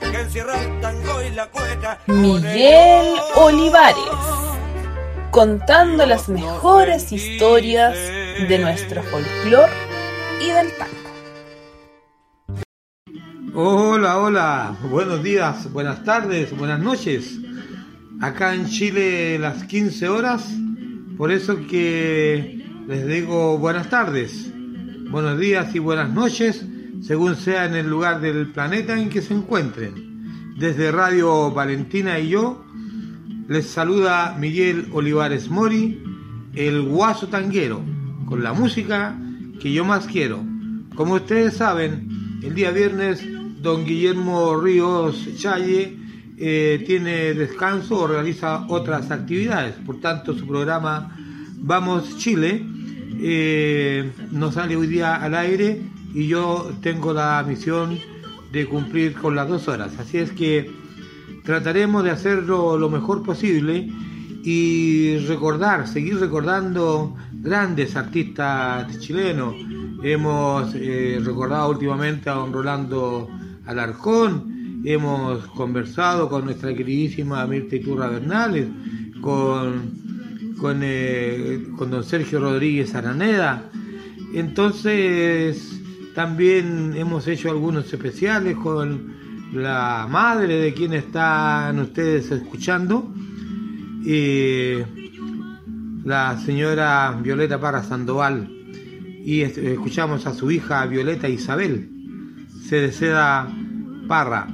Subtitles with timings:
[0.00, 1.98] que encierra el tango y la cueca.
[2.06, 3.96] Miguel Olivares,
[5.30, 9.68] contando las mejores historias de nuestro folclor
[10.40, 10.94] y del tango.
[13.56, 17.38] Hola, hola, buenos días, buenas tardes, buenas noches.
[18.20, 20.52] Acá en Chile las 15 horas,
[21.16, 24.52] por eso que les digo buenas tardes,
[25.10, 26.64] buenos días y buenas noches,
[27.02, 30.54] según sea en el lugar del planeta en que se encuentren.
[30.58, 32.64] Desde Radio Valentina y yo,
[33.48, 36.02] les saluda Miguel Olivares Mori,
[36.54, 37.82] el guaso tanguero,
[38.26, 39.18] con la música
[39.60, 40.42] que yo más quiero.
[40.94, 43.26] Como ustedes saben, el día viernes
[43.60, 45.96] don Guillermo Ríos Challe
[46.36, 49.74] eh, tiene descanso o realiza otras actividades.
[49.84, 51.16] Por tanto, su programa
[51.66, 52.64] Vamos Chile
[53.20, 55.80] eh, nos sale hoy día al aire
[56.14, 57.98] y yo tengo la misión
[58.52, 59.98] de cumplir con las dos horas.
[59.98, 60.70] Así es que
[61.42, 63.90] trataremos de hacerlo lo mejor posible
[64.44, 69.54] y recordar, seguir recordando grandes artistas chilenos.
[70.02, 73.28] Hemos eh, recordado últimamente a don Rolando
[73.66, 78.68] Alarcón, hemos conversado con nuestra queridísima Mirta Iturra Bernales,
[79.20, 83.70] con, con, eh, con don Sergio Rodríguez Araneda.
[84.34, 85.83] Entonces,
[86.14, 89.14] también hemos hecho algunos especiales con
[89.52, 93.12] la madre de quien están ustedes escuchando,
[94.06, 94.84] eh,
[96.04, 98.48] la señora Violeta Parra Sandoval,
[99.24, 101.88] y es- escuchamos a su hija Violeta Isabel,
[102.68, 103.48] se deseda
[104.06, 104.46] Parra.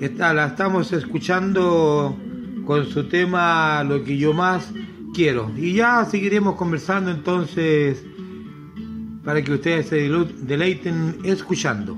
[0.00, 2.16] Esta, la estamos escuchando
[2.66, 4.72] con su tema Lo que yo más
[5.14, 5.50] quiero.
[5.56, 8.04] Y ya seguiremos conversando entonces
[9.24, 10.08] para que ustedes se
[10.42, 11.96] deleiten escuchando.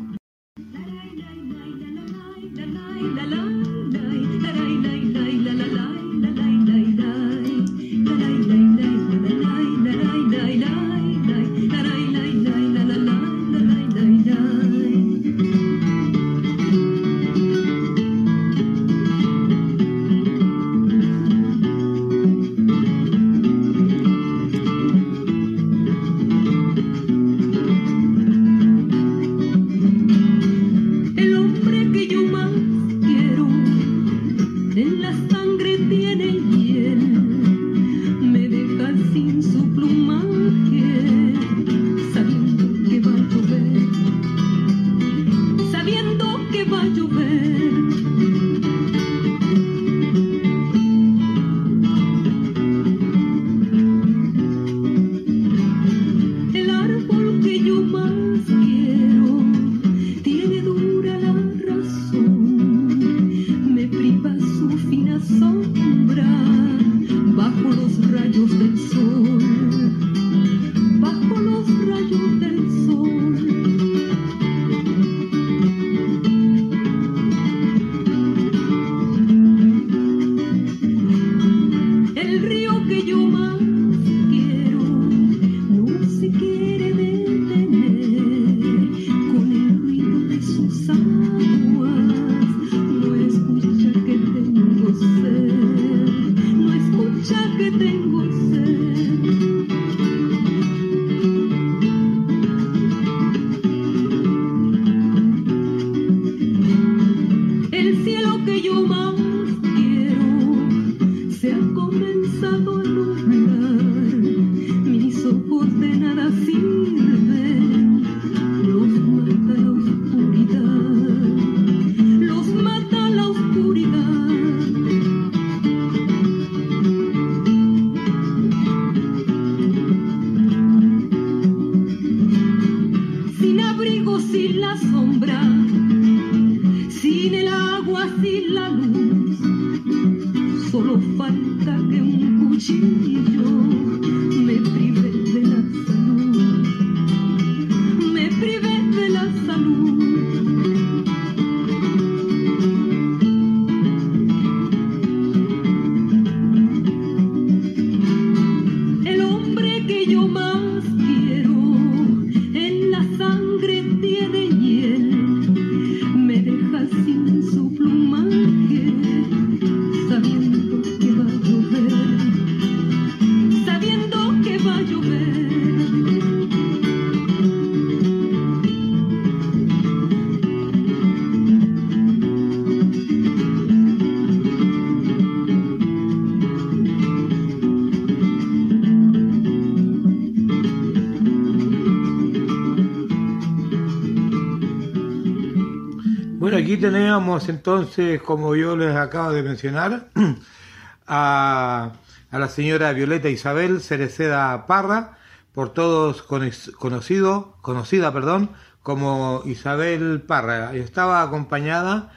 [197.49, 200.09] Entonces, como yo les acabo de mencionar,
[201.07, 201.93] a,
[202.31, 205.19] a la señora Violeta Isabel Cereceda Parra,
[205.55, 208.51] por todos conocido, conocida perdón,
[208.83, 210.75] como Isabel Parra.
[210.75, 212.13] Estaba acompañada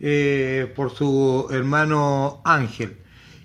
[0.00, 2.98] eh, por su hermano Ángel.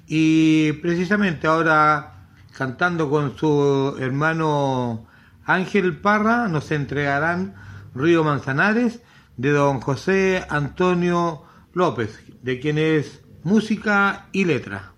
[0.08, 5.08] Y precisamente ahora, cantando con su hermano
[5.46, 7.56] Ángel Parra, nos entregarán
[7.94, 9.02] Río Manzanares
[9.38, 11.44] de don José Antonio
[11.74, 14.95] López, de quien es música y letra.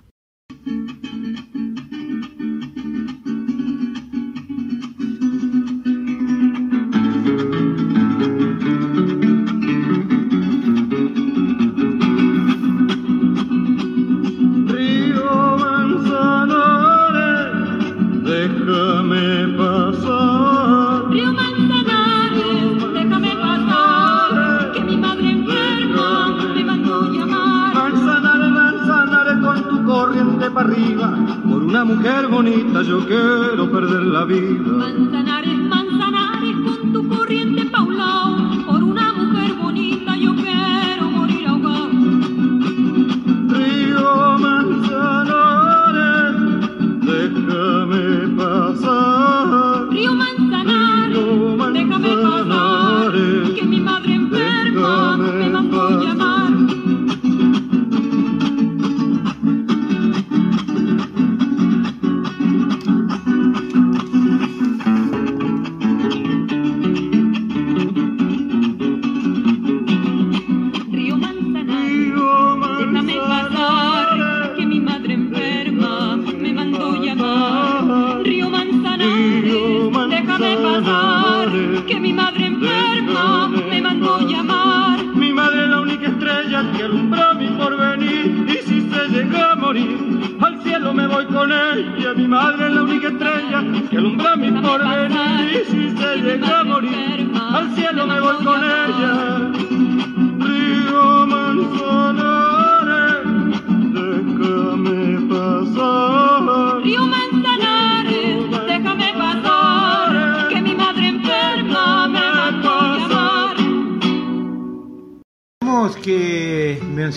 [31.85, 35.36] Mujer bonita, yo quiero perder la vida.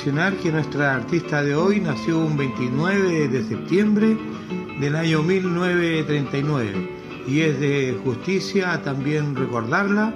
[0.03, 4.17] Que nuestra artista de hoy nació un 29 de septiembre
[4.81, 6.91] del año 1939
[7.27, 10.15] y es de justicia también recordarla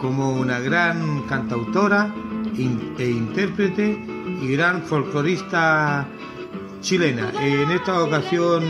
[0.00, 2.14] como una gran cantautora
[2.56, 3.98] e intérprete
[4.40, 6.08] y gran folclorista
[6.80, 7.30] chilena.
[7.38, 8.64] En esta ocasión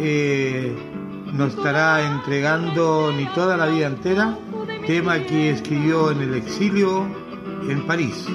[0.00, 0.76] eh,
[1.32, 4.36] nos estará entregando Ni toda la vida entera,
[4.86, 7.06] tema que escribió en el exilio
[7.70, 8.26] en París.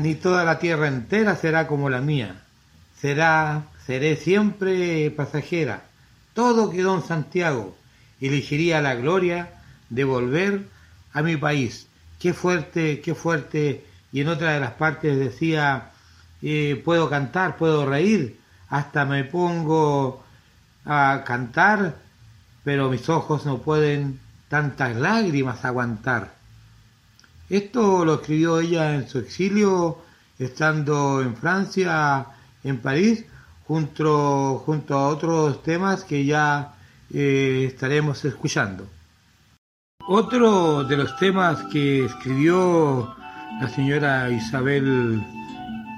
[0.00, 2.42] Ni toda la tierra entera será como la mía.
[3.00, 5.82] Será, seré siempre pasajera.
[6.34, 7.76] Todo quedó en Santiago.
[8.20, 9.50] Elegiría la gloria
[9.88, 10.68] de volver
[11.12, 11.86] a mi país.
[12.18, 13.84] Qué fuerte, qué fuerte.
[14.12, 15.90] Y en otra de las partes decía,
[16.42, 20.22] eh, puedo cantar, puedo reír, hasta me pongo
[20.84, 21.96] a cantar,
[22.64, 26.39] pero mis ojos no pueden tantas lágrimas aguantar.
[27.50, 29.98] Esto lo escribió ella en su exilio,
[30.38, 32.26] estando en Francia,
[32.62, 33.24] en París,
[33.66, 36.74] junto, junto a otros temas que ya
[37.12, 38.86] eh, estaremos escuchando.
[40.06, 43.16] Otro de los temas que escribió
[43.60, 45.20] la señora Isabel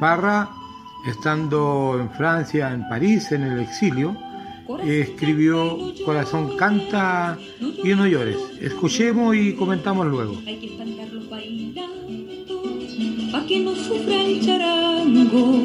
[0.01, 0.49] Parra,
[1.07, 4.17] estando en Francia, en París, en el exilio,
[4.85, 7.39] escribió Corazón canta
[7.83, 8.37] y no llores.
[8.61, 10.41] Escuchemos y comentamos luego.
[10.47, 12.63] Hay que espantarlos bailando,
[13.33, 15.63] pa' que no sufra el charango.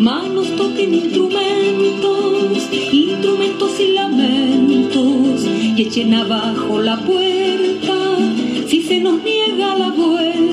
[0.00, 7.94] Manos toquen instrumentos, instrumentos y lamentos, y echen abajo la puerta
[8.66, 10.43] si se nos niega la vuelta.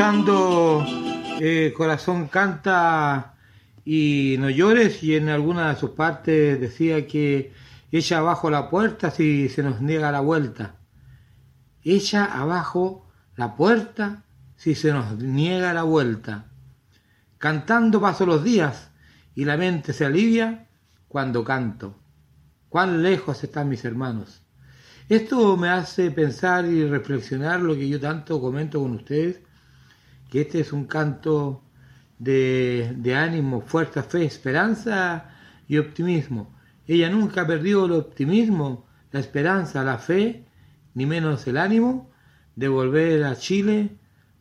[0.00, 0.82] Escuchando
[1.40, 3.34] eh, Corazón canta
[3.84, 7.52] y no llores y en alguna de sus partes decía que
[7.92, 10.76] echa abajo la puerta si se nos niega la vuelta.
[11.84, 14.22] Echa abajo la puerta
[14.56, 16.46] si se nos niega la vuelta.
[17.36, 18.90] Cantando paso los días
[19.34, 20.66] y la mente se alivia
[21.08, 21.94] cuando canto.
[22.70, 24.40] Cuán lejos están mis hermanos.
[25.10, 29.42] Esto me hace pensar y reflexionar lo que yo tanto comento con ustedes,
[30.30, 31.62] que este es un canto
[32.18, 35.30] de, de ánimo, fuerza, fe, esperanza
[35.68, 36.54] y optimismo.
[36.86, 40.46] Ella nunca ha perdido el optimismo, la esperanza, la fe,
[40.94, 42.10] ni menos el ánimo
[42.56, 43.96] de volver a Chile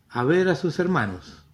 [0.10, 1.46] a ver a sus hermanos.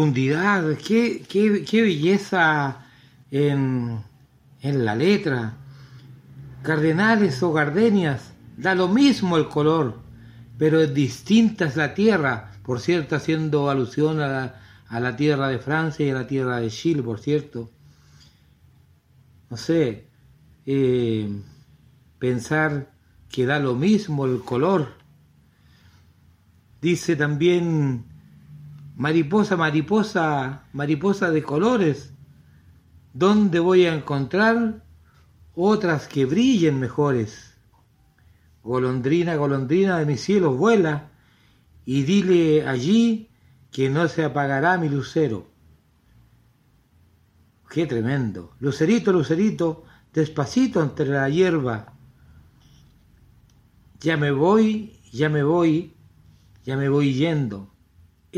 [0.00, 2.84] Profundidad, qué, qué- qué belleza
[3.30, 3.98] en,
[4.60, 5.54] en la letra.
[6.62, 9.98] Cardenales o gardenias, da lo mismo el color,
[10.58, 15.58] pero distinta es la tierra, por cierto, haciendo alusión a la, a la tierra de
[15.60, 17.70] Francia y a la tierra de Chile, por cierto.
[19.48, 20.08] No sé,
[20.66, 21.26] eh,
[22.18, 22.90] pensar
[23.30, 24.88] que da lo mismo el color.
[26.82, 28.04] Dice también
[28.96, 32.14] Mariposa, mariposa, mariposa de colores,
[33.12, 34.82] ¿dónde voy a encontrar
[35.54, 37.58] otras que brillen mejores?
[38.62, 41.10] Golondrina, golondrina de mis cielos, vuela
[41.84, 43.28] y dile allí
[43.70, 45.46] que no se apagará mi lucero.
[47.68, 48.54] Qué tremendo.
[48.60, 51.92] Lucerito, lucerito, despacito entre la hierba.
[54.00, 55.94] Ya me voy, ya me voy,
[56.64, 57.75] ya me voy yendo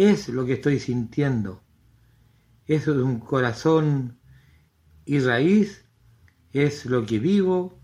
[0.05, 1.63] es lo que estoy sintiendo.
[2.67, 4.19] Eso es un corazón
[5.05, 5.87] y raíz,
[6.53, 7.81] es lo que vivo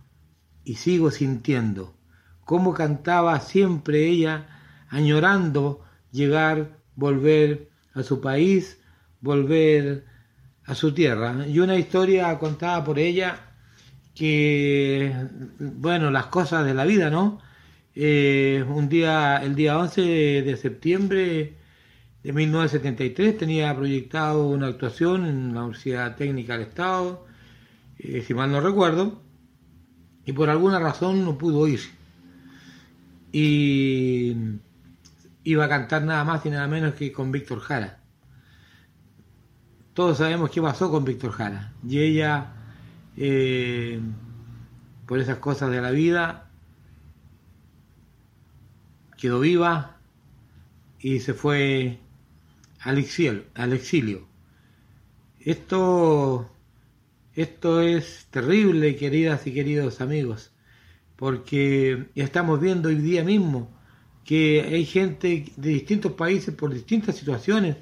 [0.62, 1.96] y sigo sintiendo.
[2.44, 4.46] Como cantaba siempre ella,
[4.88, 8.78] añorando llegar, volver a su país,
[9.20, 10.04] volver
[10.66, 11.46] a su tierra.
[11.48, 13.56] Y una historia contada por ella
[14.14, 15.12] que,
[15.58, 17.40] bueno, las cosas de la vida, ¿no?
[17.94, 20.02] Eh, un día, el día 11
[20.42, 21.63] de septiembre
[22.24, 27.26] de 1973 tenía proyectado una actuación en la Universidad Técnica del Estado,
[27.98, 29.20] eh, si mal no recuerdo,
[30.24, 31.80] y por alguna razón no pudo ir.
[33.30, 34.34] Y
[35.44, 38.00] iba a cantar nada más y nada menos que con Víctor Jara.
[39.92, 41.74] Todos sabemos qué pasó con Víctor Jara.
[41.86, 42.54] Y ella,
[43.18, 44.00] eh,
[45.06, 46.48] por esas cosas de la vida,
[49.18, 49.98] quedó viva
[50.98, 52.00] y se fue
[52.84, 53.44] al exilio.
[53.54, 54.28] Al exilio.
[55.40, 56.50] Esto,
[57.34, 60.52] esto es terrible, queridas y queridos amigos,
[61.16, 63.70] porque estamos viendo hoy día mismo
[64.24, 67.76] que hay gente de distintos países por distintas situaciones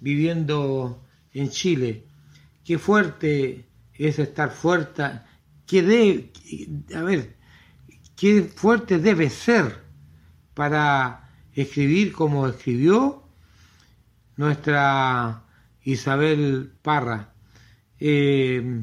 [0.00, 1.02] viviendo
[1.34, 2.04] en Chile.
[2.64, 5.02] Qué fuerte es estar fuerte,
[5.70, 6.30] de,
[6.94, 7.36] a ver,
[8.16, 9.82] qué fuerte debe ser
[10.54, 13.21] para escribir como escribió
[14.42, 15.44] nuestra
[15.84, 17.32] Isabel Parra.
[18.00, 18.82] Eh,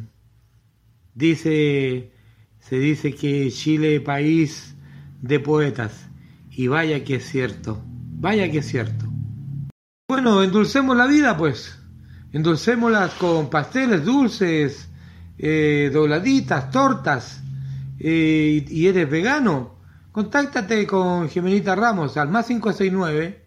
[1.14, 2.14] dice,
[2.60, 4.76] se dice que Chile es país
[5.22, 6.08] de poetas,
[6.50, 9.06] y vaya que es cierto, vaya que es cierto.
[10.08, 11.78] Bueno, endulcemos la vida pues,
[12.32, 14.90] endulcémoslas con pasteles dulces,
[15.38, 17.44] eh, dobladitas, tortas,
[18.00, 19.76] eh, y eres vegano,
[20.14, 23.39] contáctate con Jimenita Ramos al más 569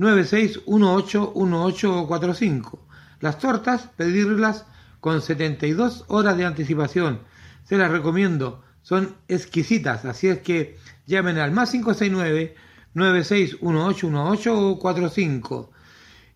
[0.00, 2.80] 96181845.
[3.20, 4.66] Las tortas, pedirlas
[4.98, 7.20] con 72 horas de anticipación.
[7.64, 8.64] Se las recomiendo.
[8.82, 12.56] son exquisitas, así es que llamen al más 569
[12.94, 15.68] 96181845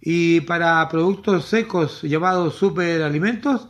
[0.06, 3.68] y para productos secos llamados superalimentos,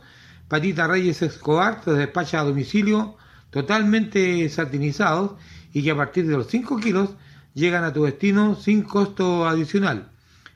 [0.49, 3.15] Patita Reyes Escobar te despacha a domicilio
[3.51, 5.35] totalmente satinizados
[5.71, 7.11] y que a partir de los 5 kilos
[7.55, 10.11] llegan a tu destino sin costo adicional.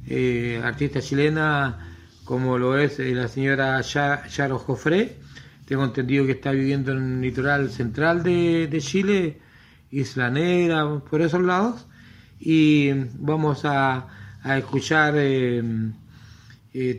[0.08, 1.92] eh, artista chilena
[2.24, 5.18] como lo es eh, la señora Charo Jofré.
[5.66, 9.40] Tengo entendido que está viviendo en el litoral central de, Chile,
[9.92, 11.88] Isla Negra, por esos lados.
[12.40, 14.08] Y vamos a
[14.58, 15.16] escuchar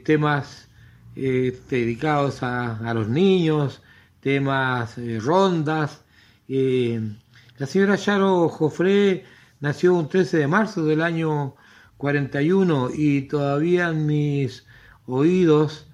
[0.05, 0.69] temas
[1.15, 3.83] dedicados a, los niños,
[4.27, 6.03] temas, rondas.
[6.49, 9.25] la señora Charo Jofré
[9.61, 11.55] nació un 13 de marzo del año
[11.97, 14.67] 41 y todavía en mis
[15.07, 15.87] oídos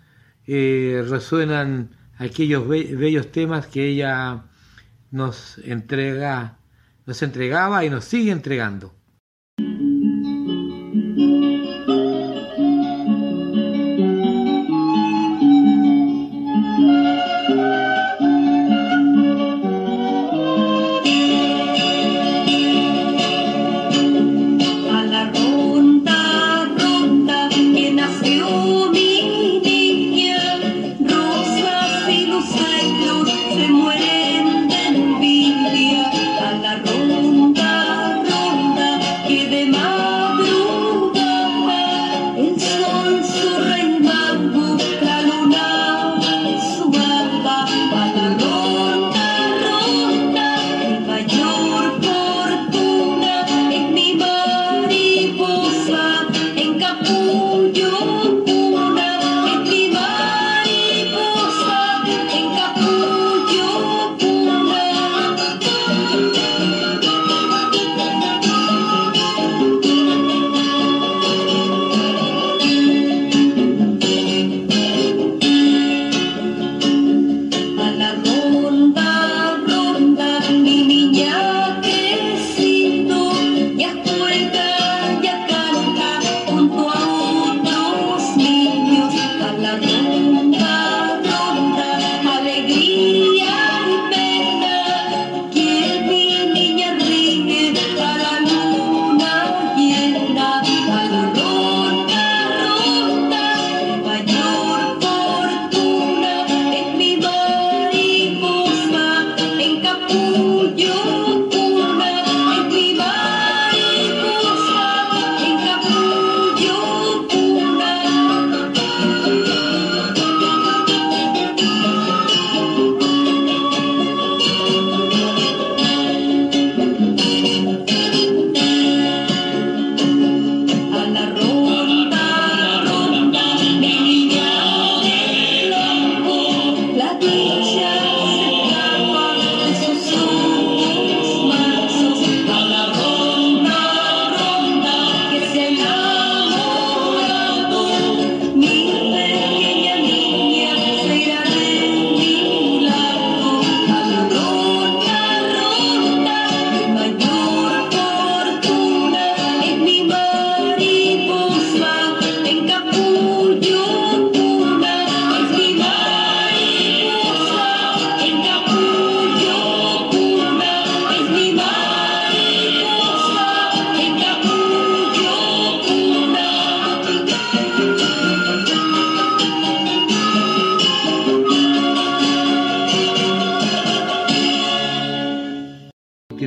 [0.46, 4.44] resuenan aquellos bellos temas que ella
[5.10, 6.56] nos entrega,
[7.04, 8.94] nos entregaba y nos sigue entregando.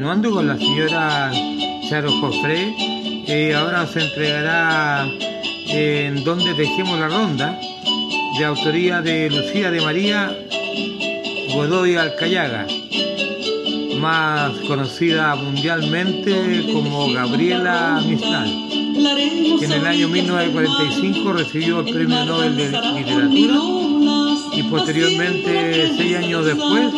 [0.06, 1.32] Continuando con la señora
[1.90, 2.76] Charo Jofré,
[3.26, 5.08] eh, ahora nos entregará
[5.68, 7.60] en Donde Tejemos la Ronda,
[8.38, 10.38] de autoría de Lucía de María
[11.52, 12.68] Godoy Alcayaga,
[13.98, 18.48] más conocida mundialmente como Gabriela Mistral,
[19.58, 23.56] que en el año 1945 recibió el Premio Nobel de Literatura
[24.54, 26.94] y posteriormente, seis años después,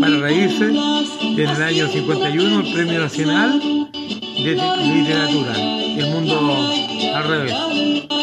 [0.00, 3.60] para reírse, en el año 51 el Premio Nacional
[3.92, 6.70] de Literatura, el mundo
[7.14, 8.15] al revés.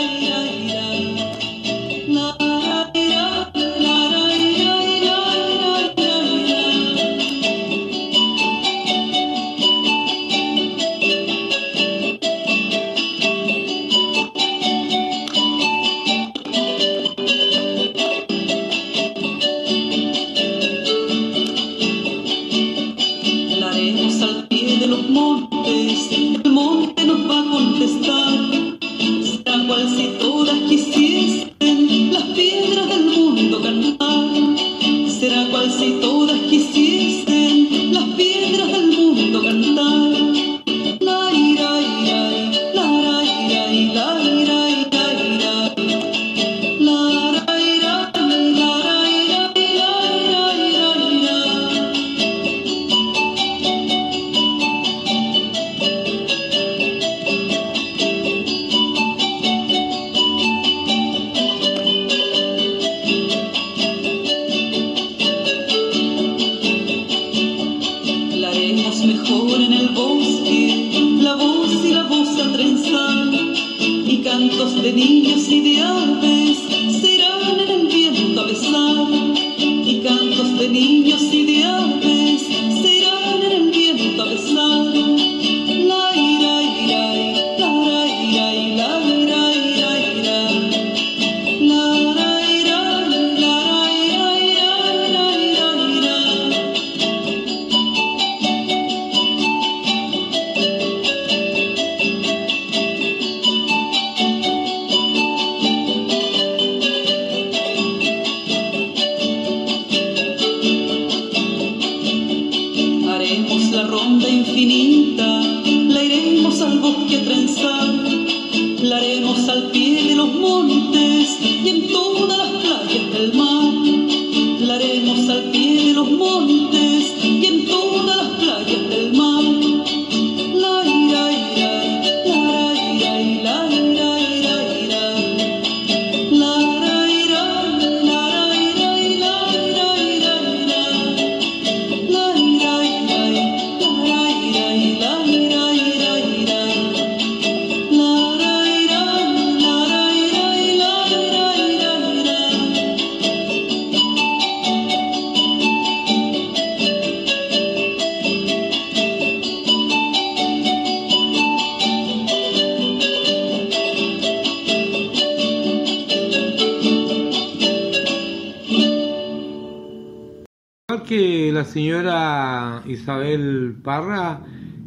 [173.84, 174.42] Parra,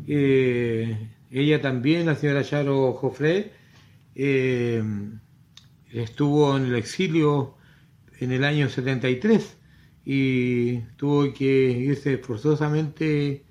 [0.07, 3.53] eh, ella también, la señora Charo Jofré,
[4.15, 4.83] eh,
[5.93, 7.55] estuvo en el exilio
[8.19, 9.57] en el año 73
[10.05, 13.45] y tuvo que irse forzosamente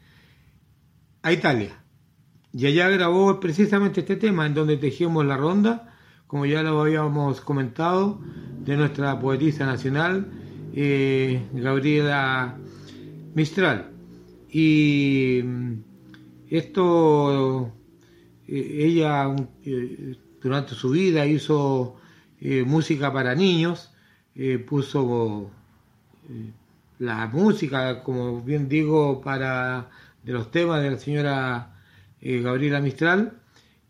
[1.21, 1.81] a Italia.
[2.53, 5.93] Y allá grabó precisamente este tema en donde tejimos la ronda,
[6.27, 8.21] como ya lo habíamos comentado,
[8.63, 10.31] de nuestra poetisa nacional,
[10.73, 12.57] eh, Gabriela
[13.33, 13.94] Mistral.
[14.57, 15.83] Y mm,
[16.49, 17.73] esto,
[18.47, 21.97] eh, ella eh, durante su vida hizo
[22.39, 23.91] eh, música para niños,
[24.65, 25.51] puso
[26.99, 29.89] la música, como bien digo, para
[30.23, 31.75] de los temas de la señora
[32.21, 33.39] Gabriela Mistral,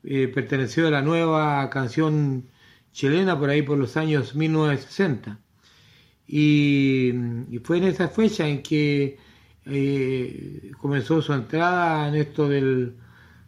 [0.04, 2.46] perteneció a la nueva canción
[2.92, 5.40] chilena por ahí por los años 1960.
[6.28, 7.12] Y,
[7.50, 9.18] y fue en esa fecha en que
[9.66, 12.98] eh, comenzó su entrada en esto del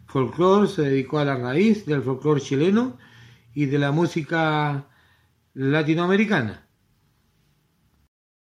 [0.06, 2.98] folclore, se dedicó a la raíz del folclore chileno
[3.54, 4.88] y de la música
[5.54, 6.66] latinoamericana.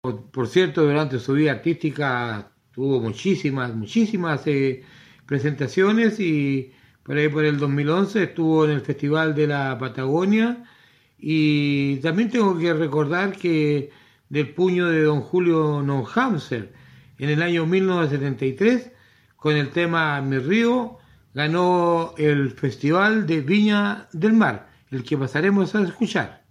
[0.03, 4.85] Por, cierto, durante su vida artística tuvo muchísimas, muchísimas eh,
[5.27, 10.65] presentaciones y por ahí por el 2011 estuvo en el Festival de la Patagonia
[11.19, 13.91] y también tengo que recordar que
[14.29, 16.73] del puño de don Julio Nonhamser,
[17.19, 18.93] en el año 1973
[19.37, 20.99] con el tema Mi Río,
[21.35, 26.46] ganó el Festival de Viña del Mar, el que pasaremos a escuchar.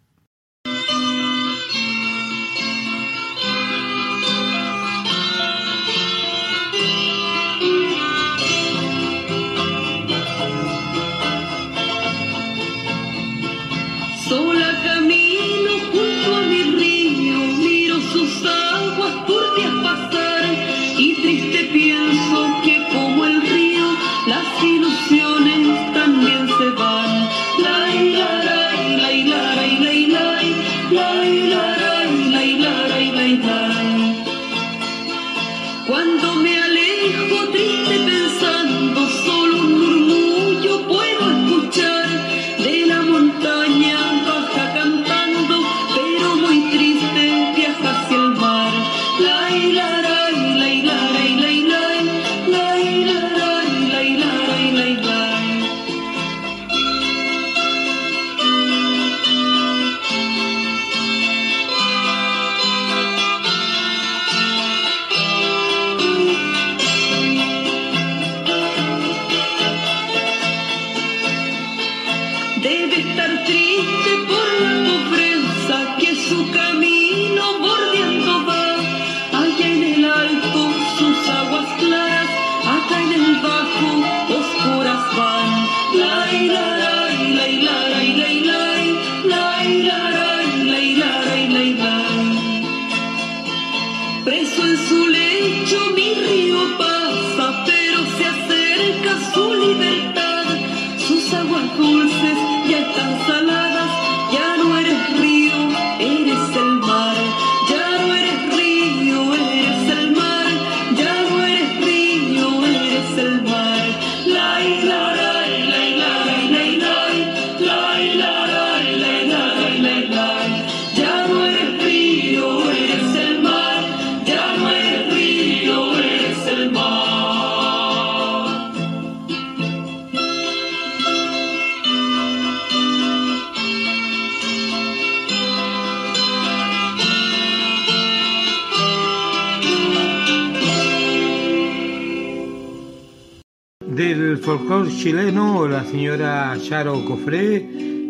[145.05, 147.61] chileno, la señora Charo Cofré,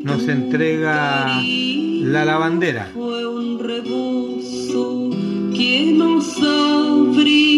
[0.02, 2.90] nos entrega la lavandera.
[2.94, 3.60] Fue un
[5.54, 7.55] que nos abrió.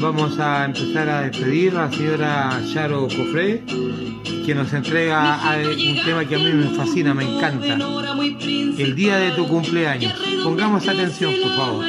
[0.00, 3.62] Vamos a empezar a despedir a la señora Charo Cofré,
[4.46, 7.74] que nos entrega un tema que a mí me fascina, me encanta.
[8.78, 10.14] El día de tu cumpleaños.
[10.42, 11.84] Pongamos atención, por favor.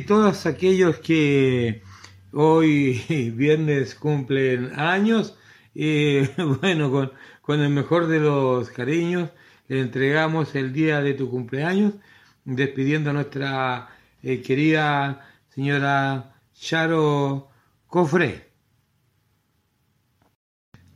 [0.00, 1.82] Y todos aquellos que
[2.32, 5.36] hoy viernes cumplen años,
[5.74, 6.26] eh,
[6.62, 9.28] bueno, con, con el mejor de los cariños,
[9.68, 11.92] le entregamos el día de tu cumpleaños,
[12.46, 13.90] despidiendo a nuestra
[14.22, 17.50] eh, querida señora Charo
[17.86, 18.48] Cofré.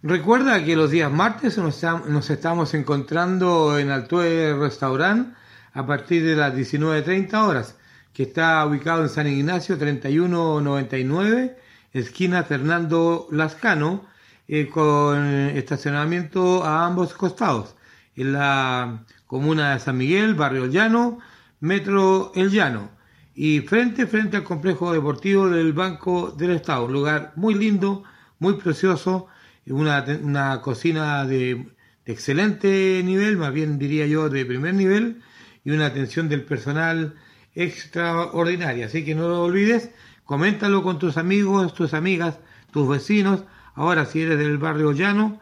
[0.02, 5.34] Recuerda que los días martes nos, nos estamos encontrando en Altue Restaurant
[5.74, 7.76] a partir de las 19.30 horas,
[8.14, 11.56] que está ubicado en San Ignacio 3199,
[11.92, 14.06] esquina Fernando Lascano,
[14.46, 15.18] eh, con
[15.56, 17.74] estacionamiento a ambos costados,
[18.14, 21.18] en la comuna de San Miguel, barrio Llano,
[21.58, 22.90] metro El Llano,
[23.34, 28.04] y frente, frente al complejo deportivo del Banco del Estado, un lugar muy lindo,
[28.38, 29.26] muy precioso,
[29.66, 31.66] una, una cocina de
[32.06, 35.20] excelente nivel, más bien diría yo de primer nivel,
[35.64, 37.14] y una atención del personal
[37.54, 38.86] extraordinaria.
[38.86, 39.90] Así que no lo olvides,
[40.24, 42.38] coméntalo con tus amigos, tus amigas,
[42.72, 43.44] tus vecinos.
[43.74, 45.40] Ahora, si eres del barrio llano,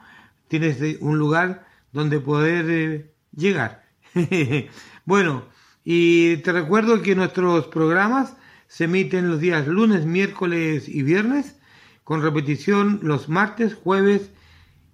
[0.49, 3.85] tienes de- un lugar donde poder eh, llegar.
[5.05, 5.45] bueno,
[5.85, 8.37] y te recuerdo que nuestros programas
[8.69, 11.57] se emiten los días lunes, miércoles y viernes,
[12.05, 14.31] con repetición los martes, jueves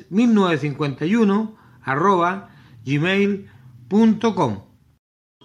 [0.10, 2.50] 1951 arroba
[2.86, 4.60] gmail.com.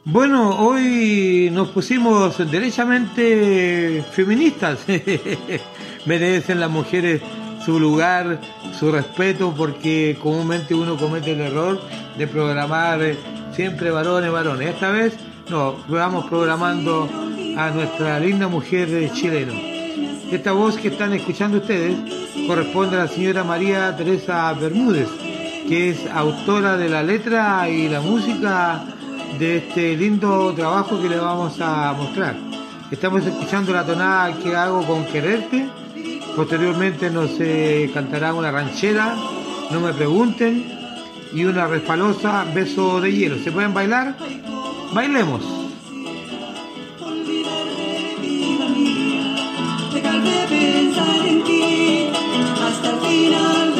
[0.04, 4.80] Bueno, hoy nos pusimos derechamente feministas.
[6.06, 7.22] Merecen las mujeres
[7.64, 8.40] su lugar,
[8.78, 11.80] su respeto, porque comúnmente uno comete el error
[12.18, 13.00] de programar
[13.54, 14.70] siempre varones, varones.
[14.70, 15.14] Esta vez
[15.48, 17.08] no, vamos programando
[17.56, 19.52] a nuestra linda mujer chilena.
[20.32, 25.08] Esta voz que están escuchando ustedes corresponde a la señora María Teresa Bermúdez,
[25.68, 28.84] que es autora de la letra y la música
[29.38, 32.36] de este lindo trabajo que le vamos a mostrar.
[32.90, 35.68] Estamos escuchando la tonada que hago con quererte.
[36.36, 39.14] Posteriormente nos eh, cantará una ranchera,
[39.70, 40.82] no me pregunten,
[41.32, 43.38] y una respalosa beso de hielo.
[43.38, 44.16] ¿Se pueden bailar?
[44.92, 45.61] Bailemos.
[50.24, 52.08] De pensar en ti
[52.66, 53.71] hasta el final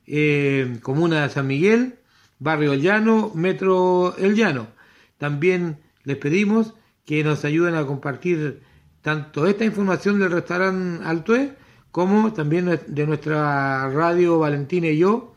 [0.07, 1.99] eh, comuna de San Miguel,
[2.39, 4.69] barrio Llano, metro El Llano.
[5.19, 6.75] También les pedimos
[7.05, 8.63] que nos ayuden a compartir
[9.03, 11.53] tanto esta información del restaurante Altue
[11.91, 15.35] como también de nuestra radio Valentina y yo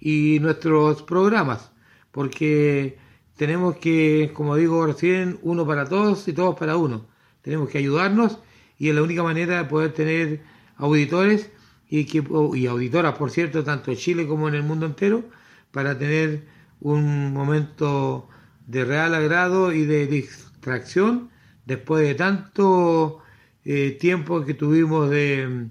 [0.00, 1.72] y nuestros programas,
[2.12, 2.98] porque
[3.36, 7.06] tenemos que, como digo recién, uno para todos y todos para uno.
[7.42, 8.38] Tenemos que ayudarnos
[8.78, 10.42] y es la única manera de poder tener
[10.76, 11.50] auditores
[11.88, 15.24] y, que, y auditoras, por cierto, tanto en Chile como en el mundo entero,
[15.72, 16.46] para tener
[16.80, 18.28] un momento
[18.66, 21.30] de real agrado y de distracción
[21.66, 23.20] después de tanto
[23.64, 25.68] eh, tiempo que tuvimos de,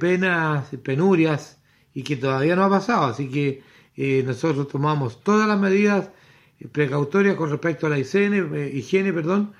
[0.00, 1.60] penas, penurias
[1.94, 3.06] y que todavía no ha pasado.
[3.06, 3.62] Así que
[3.96, 6.10] eh, nosotros tomamos todas las medidas
[6.60, 9.52] eh, precautorias con respecto a la higiene, higiene perdón,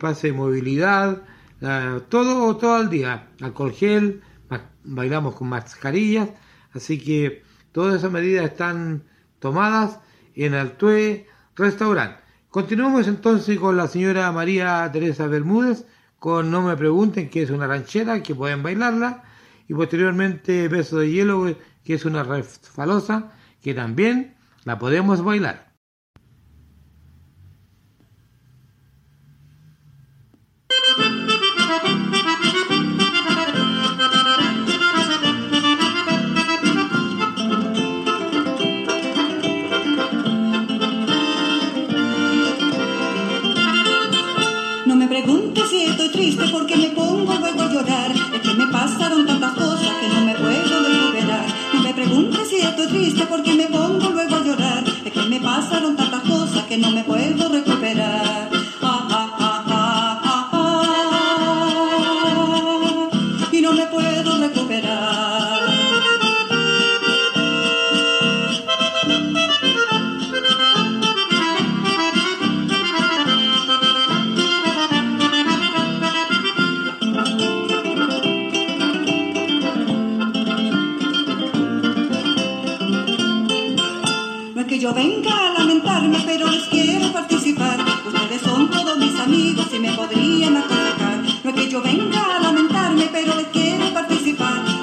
[0.00, 1.22] pase de movilidad,
[1.60, 4.22] la- todo, todo el día, alcohol gel,
[4.84, 6.28] bailamos con mascarillas,
[6.72, 7.42] así que
[7.72, 9.04] todas esas medidas están
[9.38, 10.00] tomadas
[10.34, 11.26] en Altue
[11.56, 12.16] Restaurant.
[12.54, 15.86] Continuamos entonces con la señora María Teresa Bermúdez
[16.20, 19.24] con No me pregunten, que es una ranchera, que pueden bailarla,
[19.66, 21.52] y posteriormente Beso de Hielo,
[21.82, 25.73] que es una refalosa, que también la podemos bailar.
[53.24, 54.84] Estoy triste porque me pongo luego a llorar.
[55.04, 58.23] Es que me pasaron tantas cosas que no me puedo recuperar.
[89.56, 91.22] Y me podrían aconsejar.
[91.44, 94.73] No es que yo venga a lamentarme, pero les quiero participar.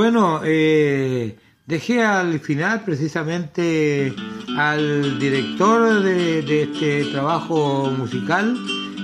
[0.00, 1.36] Bueno, eh,
[1.66, 4.14] dejé al final precisamente
[4.56, 8.56] al director de, este trabajo musical,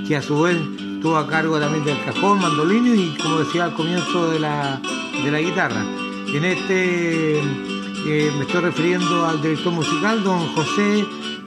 [0.07, 0.57] que a su vez
[1.03, 4.81] tuvo a cargo también del cajón, mandolino y como decía al comienzo de la,
[5.25, 5.85] de la guitarra.
[6.29, 11.05] En este eh, me estoy refiriendo al director musical, don José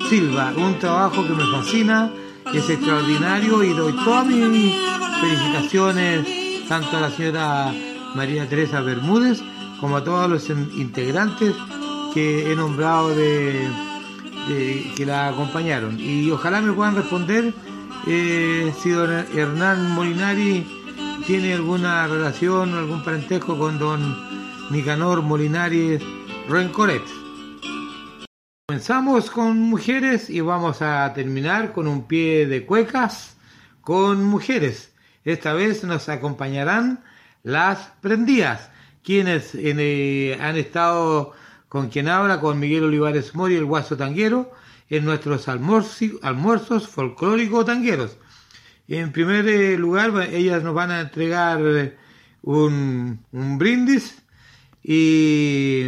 [0.09, 2.11] Silva, un trabajo que me fascina,
[2.53, 4.75] es extraordinario y doy todas mis
[5.21, 7.73] felicitaciones tanto a la señora
[8.15, 9.41] María Teresa Bermúdez
[9.79, 11.53] como a todos los in- integrantes
[12.13, 13.67] que he nombrado de-
[14.95, 15.99] que la acompañaron.
[15.99, 17.53] Y ojalá me puedan responder
[18.07, 20.65] eh, si don Hernán Molinari
[21.25, 24.15] tiene alguna relación o algún parentesco con don
[24.71, 25.99] Nicanor Molinari
[26.47, 27.03] Rencoret.
[28.67, 33.37] Comenzamos con mujeres y vamos a terminar con un pie de cuecas
[33.81, 34.93] con mujeres.
[35.23, 37.03] Esta vez nos acompañarán
[37.47, 38.69] las prendidas,
[39.05, 41.33] quienes eh, han estado
[41.69, 44.51] con quien habla, con Miguel Olivares Mori, el guaso tanguero,
[44.89, 48.17] en nuestros almuerzos folclóricos tangueros.
[48.89, 51.97] En primer eh, lugar, ellas nos van a entregar eh,
[52.41, 54.21] un, un brindis
[54.83, 55.85] y,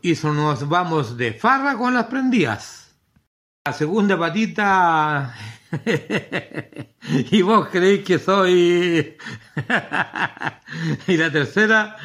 [0.00, 2.96] y nos vamos de farra con las prendidas.
[3.66, 5.34] La segunda patita,
[7.30, 9.16] y vos creéis que soy...
[11.06, 11.96] y la tercera,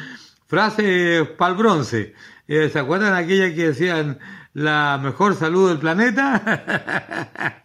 [0.46, 2.14] frase pa'l bronce.
[2.46, 4.18] Eh, ¿Se acuerdan aquella que decían
[4.52, 7.64] la mejor salud del planeta?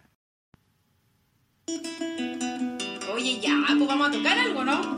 [3.14, 4.96] Oye, ya, pues vamos a tocar algo, ¿no?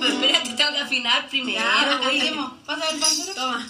[0.00, 1.60] Pero espérate, tengo que afinar primero.
[1.60, 2.18] Ya, oye.
[2.18, 2.52] cantemos.
[2.64, 3.00] Pasa el.
[3.34, 3.66] Toma.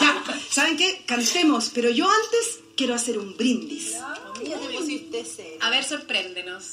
[0.00, 1.02] Ya, ¿saben qué?
[1.06, 3.94] Cantemos, pero yo antes quiero hacer un brindis.
[5.60, 6.64] A ver, sorpréndenos.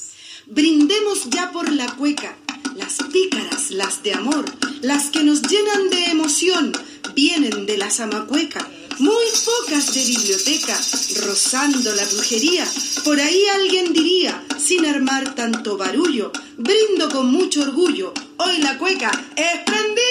[0.46, 2.36] Brindemos ya por la cueca,
[2.76, 4.44] las pícaras, las de amor,
[4.82, 6.72] las que nos llenan de emoción,
[7.14, 8.68] vienen de la zamacueca.
[8.98, 10.78] Muy pocas de biblioteca,
[11.26, 12.64] rozando la brujería.
[13.02, 18.12] Por ahí alguien diría, sin armar tanto barullo, brindo con mucho orgullo.
[18.36, 20.04] Hoy la cueca es prendida.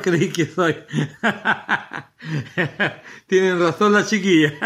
[0.02, 0.76] creí que soy.
[3.26, 4.54] Tienen razón las chiquillas.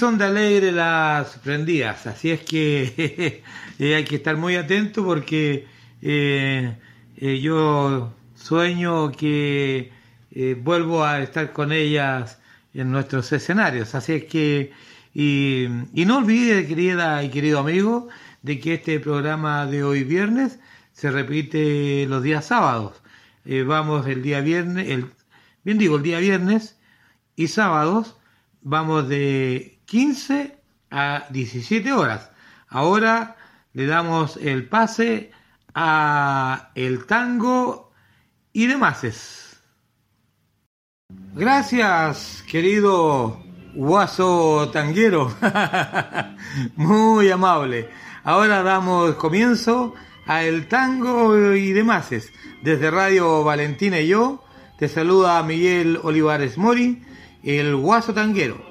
[0.00, 3.42] son de alegre las prendidas, así es que
[3.78, 5.66] eh, hay que estar muy atento porque
[6.00, 6.74] eh,
[7.18, 9.92] eh, yo sueño que
[10.62, 12.40] vuelvo a estar con ellas
[12.72, 14.72] en nuestros escenarios, así es que
[15.12, 18.08] y, y no olvide querida y querido amigo
[18.40, 20.60] de que este programa de hoy viernes
[20.92, 23.02] se repite los días sábados.
[23.44, 25.10] Vamos el día viernes, el,
[25.62, 26.78] bien digo el día viernes
[27.36, 28.16] y sábados
[28.62, 30.56] vamos de 15
[30.92, 32.30] a 17 horas.
[32.68, 33.36] Ahora
[33.72, 35.32] le damos el pase
[35.74, 37.90] a el tango
[38.52, 39.60] y demás.
[41.34, 43.42] Gracias, querido
[43.74, 45.34] guaso tanguero.
[46.76, 47.88] Muy amable.
[48.22, 52.10] Ahora damos comienzo a el tango y demás.
[52.62, 54.44] Desde Radio Valentina y yo
[54.78, 57.02] te saluda Miguel Olivares Mori,
[57.42, 58.69] el guaso tanguero.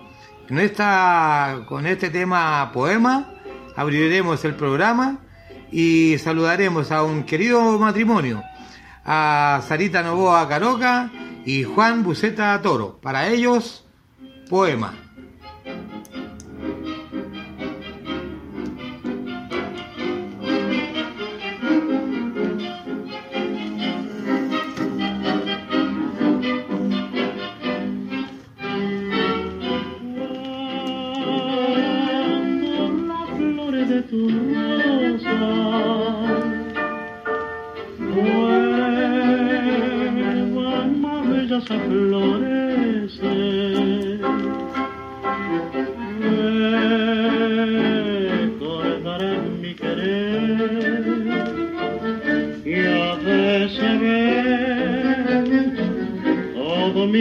[0.50, 3.34] En esta, con este tema poema
[3.76, 5.20] abriremos el programa
[5.72, 8.44] y saludaremos a un querido matrimonio,
[9.06, 11.12] a Sarita Novoa Caroca
[11.46, 13.00] y Juan Buceta Toro.
[13.00, 13.86] Para ellos,
[14.50, 15.09] poema.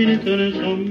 [0.09, 0.88] Todo mi intenso de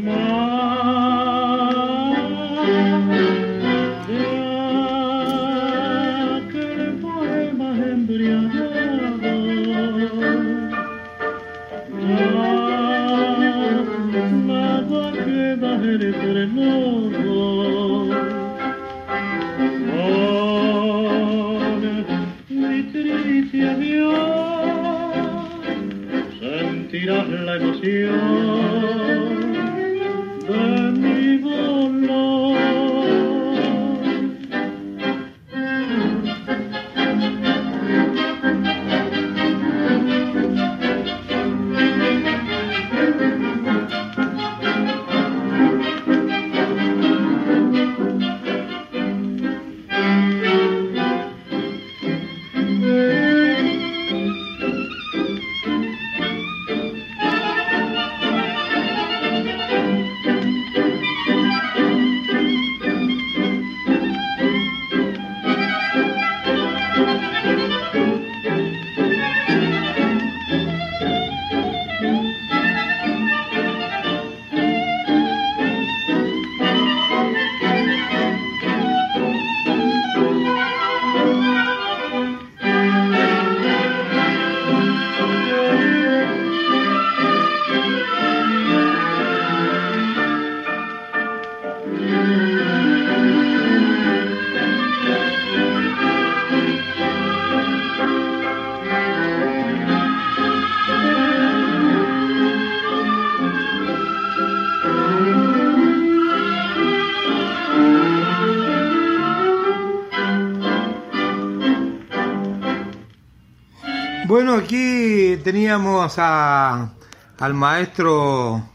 [115.48, 116.92] teníamos a,
[117.40, 118.70] al maestro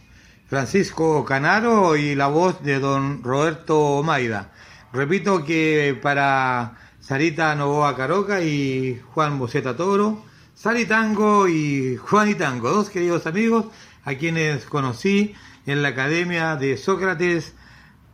[0.47, 4.53] Francisco Canaro y la voz de don Roberto Maida.
[4.91, 12.71] Repito que para Sarita Novoa Caroca y Juan Boceta Toro, Saritango y Juan y Tango,
[12.71, 13.67] dos queridos amigos
[14.05, 15.35] a quienes conocí
[15.67, 17.53] en la Academia de Sócrates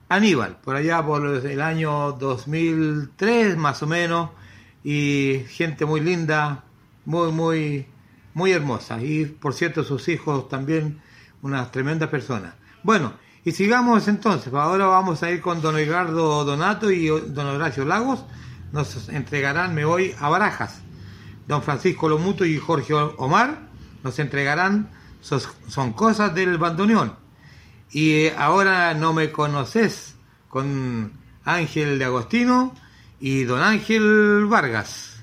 [0.09, 4.31] Aníbal, por allá por el año 2003 más o menos,
[4.83, 6.65] y gente muy linda,
[7.05, 7.87] muy, muy,
[8.35, 9.03] muy hermosa.
[9.03, 11.01] Y por cierto, sus hijos también,
[11.43, 12.55] unas tremendas personas.
[12.83, 13.15] Bueno,
[13.45, 14.53] y sigamos entonces.
[14.53, 18.25] Ahora vamos a ir con don Edgardo Donato y don Horacio Lagos.
[18.73, 20.83] Nos entregarán Me Voy a Barajas.
[21.47, 23.69] Don Francisco Lomuto y Jorge Omar
[24.03, 27.15] nos entregarán Son Cosas del Bandoneón.
[27.91, 30.17] Y eh, ahora no me conoces
[30.49, 31.13] con
[31.45, 32.75] Ángel de Agostino
[33.19, 35.18] y don Ángel Vargas.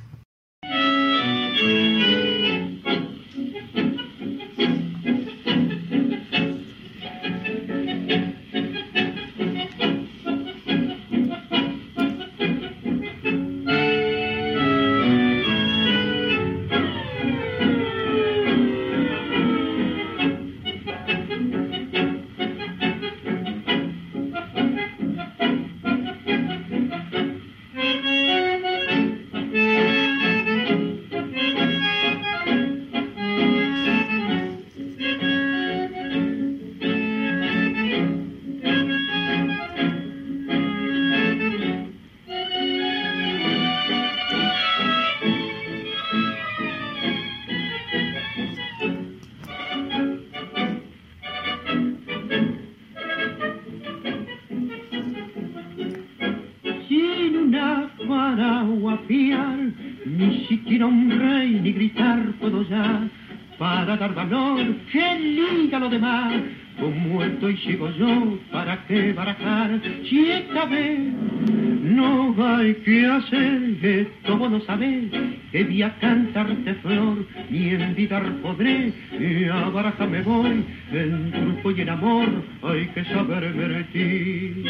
[75.75, 80.63] voy a cantarte flor ni envidar podré y a baraja me voy
[80.93, 82.29] en truco y en amor
[82.63, 84.65] hay que saber ver vertir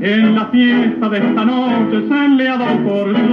[0.00, 3.27] En la fiesta de esta noche se le ha dado por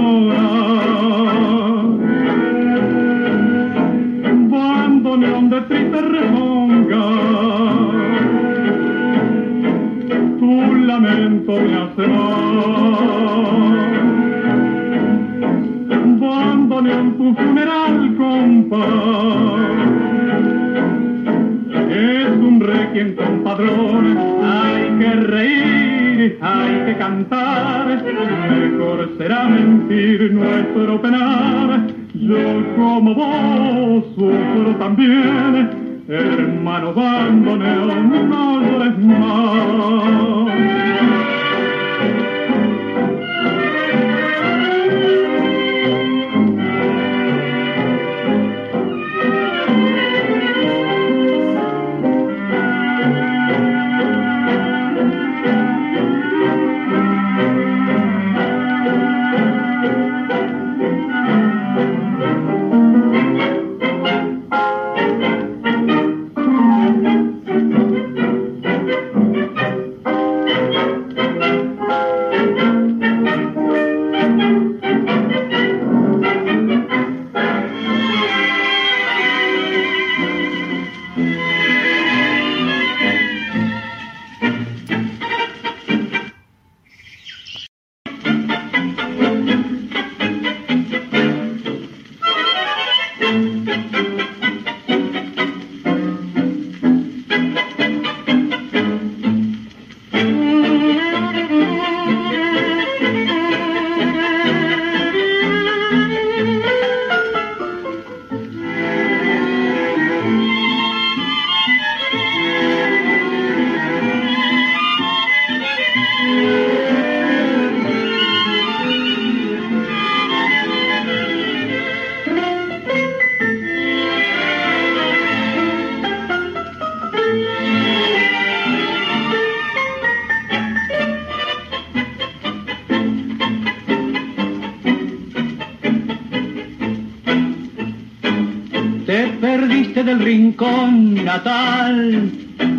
[140.08, 142.30] al rincón natal,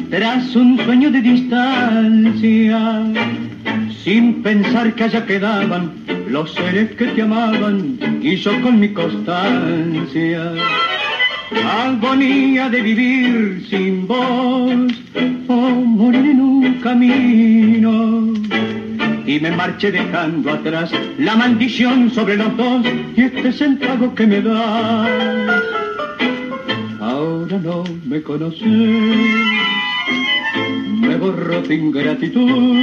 [0.10, 3.04] tras un sueño de distancia,
[4.04, 5.92] sin pensar que allá quedaban
[6.30, 10.54] los seres que te amaban, y yo con mi constancia.
[11.66, 14.92] Agonía de vivir sin vos,
[15.48, 18.34] o morir en un camino.
[19.26, 22.86] Y me marché dejando atrás la maldición sobre los dos
[23.16, 23.52] y este
[23.86, 25.06] pago que me da.
[27.48, 28.62] Ahora no me conoces,
[31.00, 32.76] me borro tu ingratitud.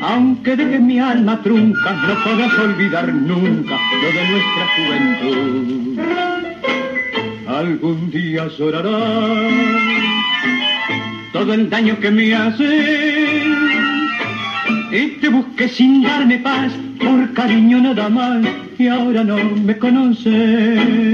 [0.00, 6.00] Aunque deje mi alma trunca, no podrás olvidar nunca lo de nuestra juventud.
[7.46, 9.52] Algún día llorarás
[11.34, 13.44] todo el daño que me haces
[14.92, 18.46] y te busqué sin darme paz por cariño nada más
[18.78, 21.12] y ahora no me conoces.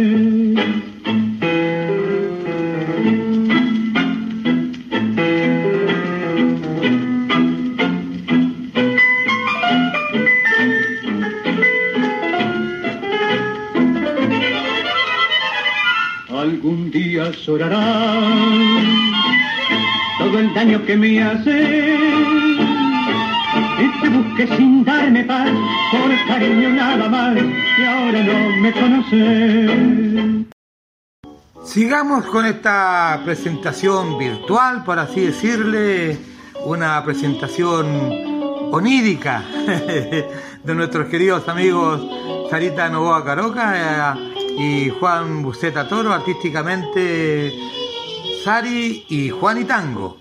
[31.65, 36.19] Sigamos con esta presentación virtual, por así decirle,
[36.65, 37.87] una presentación
[38.73, 42.01] onírica de nuestros queridos amigos
[42.51, 47.53] Sarita Novoa Caroca eh, y Juan Buceta Toro, artísticamente
[48.43, 50.19] Sari y Juan y Tango.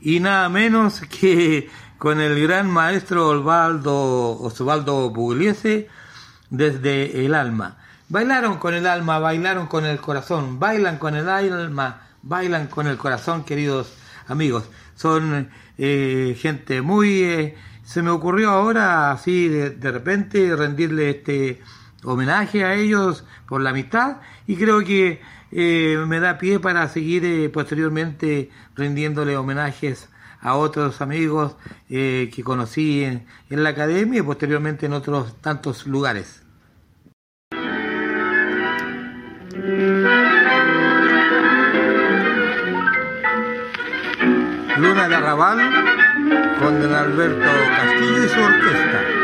[0.00, 5.88] Y nada menos que con el gran maestro Osvaldo, Osvaldo Pugliese
[6.50, 7.78] desde el alma.
[8.08, 12.96] Bailaron con el alma, bailaron con el corazón, bailan con el alma, bailan con el
[12.96, 13.92] corazón, queridos
[14.28, 14.70] amigos.
[14.94, 15.48] Son
[15.78, 17.22] eh, gente muy...
[17.24, 21.60] eh, se me ocurrió ahora, así de, de repente, rendirle este
[22.04, 25.20] homenaje a ellos por la amistad y creo que
[25.54, 30.08] eh, me da pie para seguir eh, posteriormente rindiéndole homenajes
[30.40, 31.56] a otros amigos
[31.88, 36.42] eh, que conocí en, en la academia y posteriormente en otros tantos lugares.
[44.76, 45.58] Luna de Arrabal
[46.58, 49.23] con don Alberto Castillo y su orquesta.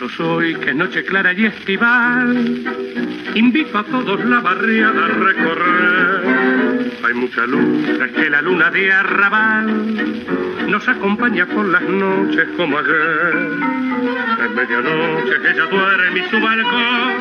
[0.00, 2.62] Muchacho soy, que noche clara y estival,
[3.34, 6.92] invito a todos la barriada a recorrer.
[7.04, 12.78] Hay mucha luz, es que la luna de arrabal nos acompaña por las noches como
[12.78, 13.50] ayer.
[14.44, 17.12] Es medianoche que ella duerme y su balcón,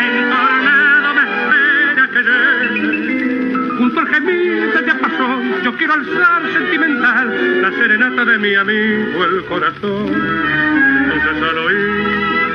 [0.00, 3.76] entornado me espera que llegue.
[3.76, 9.44] Junto al gemido ya pasó, yo quiero alzar sentimental la serenata de mi amigo el
[9.44, 10.86] corazón.
[11.12, 12.05] Entonces al oír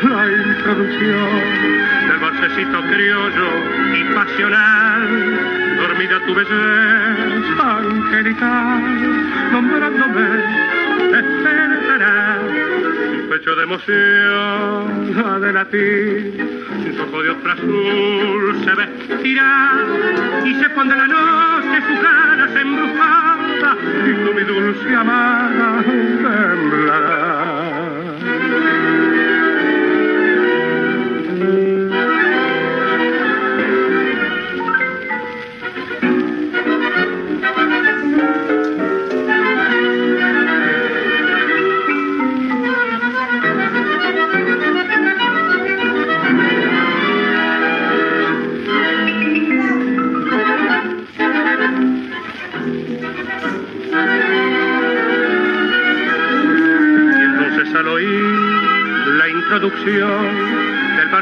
[0.04, 1.30] la introducción
[2.08, 3.50] del balsecito criollo
[3.94, 10.28] y pasional, dormida tu belleza angelical, nombrándome,
[11.12, 16.62] despertará un pecho de emoción ha de latir,
[16.96, 19.86] su ojo de otra azul se vestirá
[20.46, 27.51] y se pondrá la noche sus ganas embrujadas y tú mi dulce amada temblará.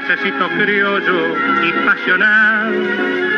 [0.09, 2.73] Balsecito criollo y pasional,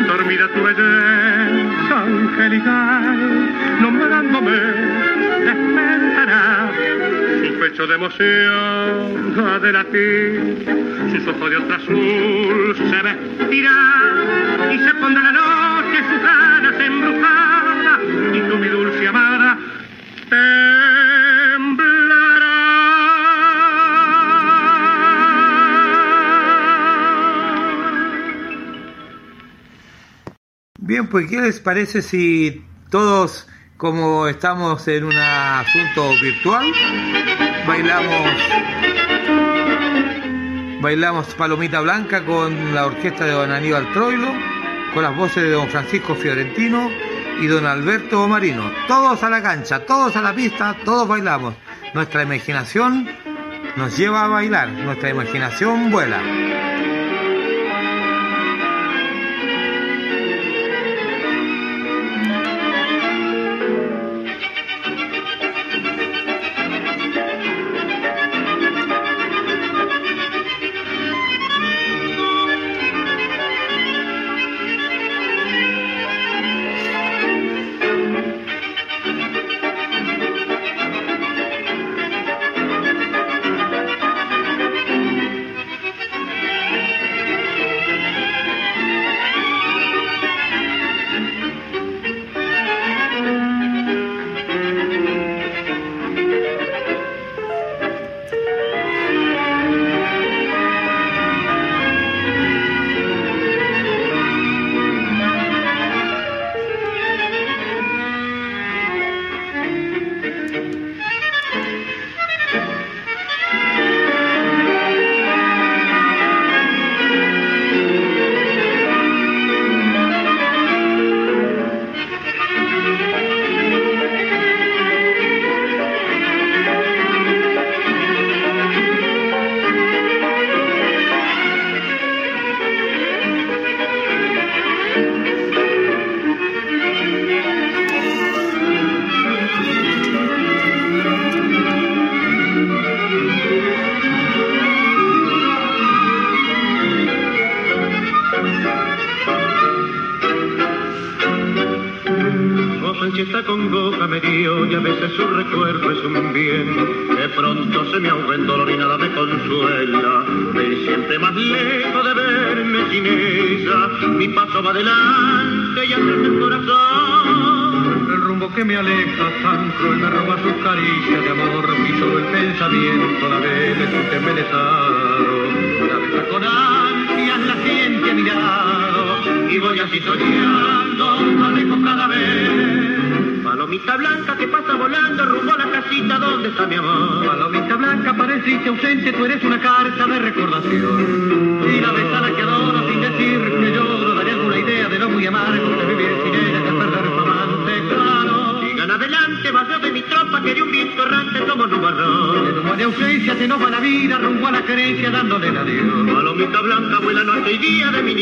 [0.06, 4.56] dormida tu belleza angelical, nombrándome,
[5.44, 6.70] despertará.
[7.46, 10.66] Su pecho de emoción ha de latir,
[11.12, 18.00] sus ojos de otra azul se vestirá y se pondrá la noche sus ganas embrujadas
[18.32, 19.51] y tú mi dulce amada
[30.92, 33.48] Bien, pues ¿qué les parece si todos,
[33.78, 36.66] como estamos en un asunto virtual,
[37.66, 38.30] bailamos
[40.82, 44.34] bailamos Palomita Blanca con la orquesta de don Aníbal Troilo,
[44.92, 46.90] con las voces de don Francisco Fiorentino
[47.40, 48.70] y don Alberto Marino.
[48.86, 51.54] Todos a la cancha, todos a la pista, todos bailamos.
[51.94, 53.08] Nuestra imaginación
[53.78, 56.20] nos lleva a bailar, nuestra imaginación vuela.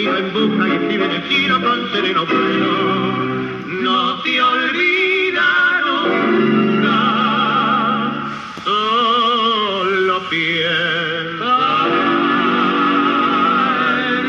[0.01, 2.73] Nido en busca y escribe en el cielo con sereno vuelo.
[3.83, 6.99] No te olvida nunca,
[8.65, 11.87] solo piensa
[14.09, 14.25] en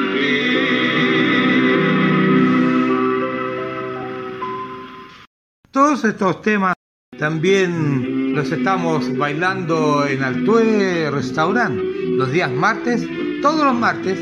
[5.72, 6.74] Todos estos temas
[7.18, 11.80] también los estamos bailando en Altue Restaurant
[12.18, 13.08] los días martes,
[13.42, 14.20] todos los martes,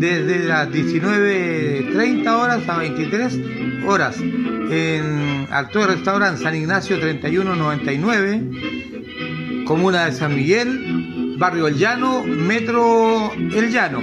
[0.00, 3.38] desde las 19.30 horas a 23
[3.86, 4.18] horas.
[4.18, 13.70] En Altue Restaurant San Ignacio 3199, Comuna de San Miguel, Barrio El Llano, Metro El
[13.70, 14.00] Llano.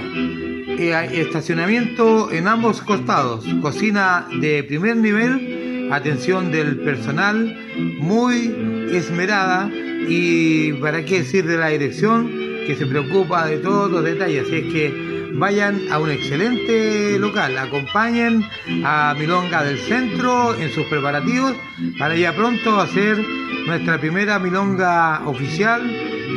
[0.80, 7.58] Eh, estacionamiento en ambos costados, cocina de primer nivel, atención del personal
[7.98, 8.54] muy
[8.92, 9.68] esmerada.
[10.08, 12.30] Y para qué decir de la dirección
[12.66, 17.56] que se preocupa de todos los detalles, así es que vayan a un excelente local,
[17.58, 18.44] acompañen
[18.84, 21.54] a Milonga del Centro en sus preparativos
[21.98, 23.18] para ya pronto hacer
[23.66, 25.82] nuestra primera Milonga oficial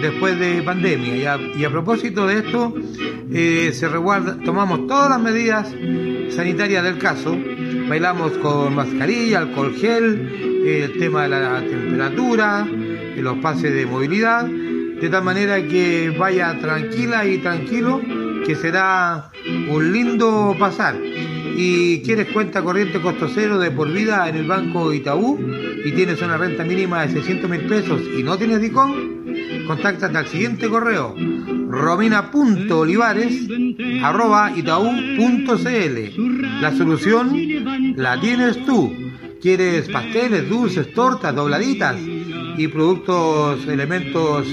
[0.01, 1.37] después de pandemia.
[1.55, 2.73] Y a, propósito de esto,
[3.31, 5.73] eh, se resguarda, tomamos todas las medidas
[6.29, 7.37] sanitarias del caso,
[7.87, 12.67] bailamos con mascarilla, alcohol gel, el tema de la temperatura,
[13.17, 18.01] los pases de movilidad, de tal manera que vaya tranquila y tranquilo,
[18.45, 19.31] que será
[19.69, 20.95] un lindo pasar.
[21.55, 25.37] Y quieres cuenta corriente costo cero de por vida en el Banco Itaú
[25.83, 30.27] y tienes una renta mínima de 600 mil pesos y no tienes DICOM, contáctate al
[30.27, 31.15] siguiente correo
[31.71, 33.47] romina.olivares
[34.03, 35.97] arroba itaú.cl
[36.61, 38.93] La solución la tienes tú.
[39.41, 41.95] ¿Quieres pasteles, dulces, tortas, dobladitas
[42.57, 44.47] y productos, elementos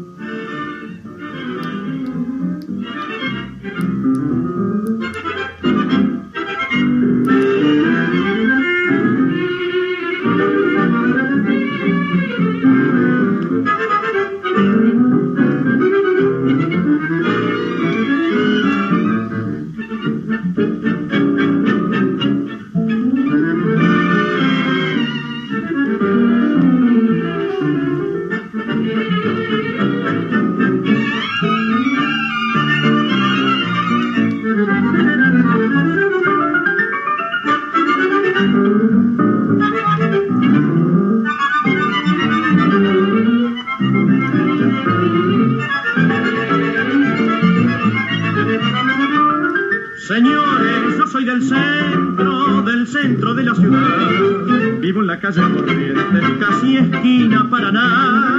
[53.13, 54.81] Centro, de la ciudad.
[54.81, 58.39] Vivo en la calle Corrientes, casi esquina Paraná.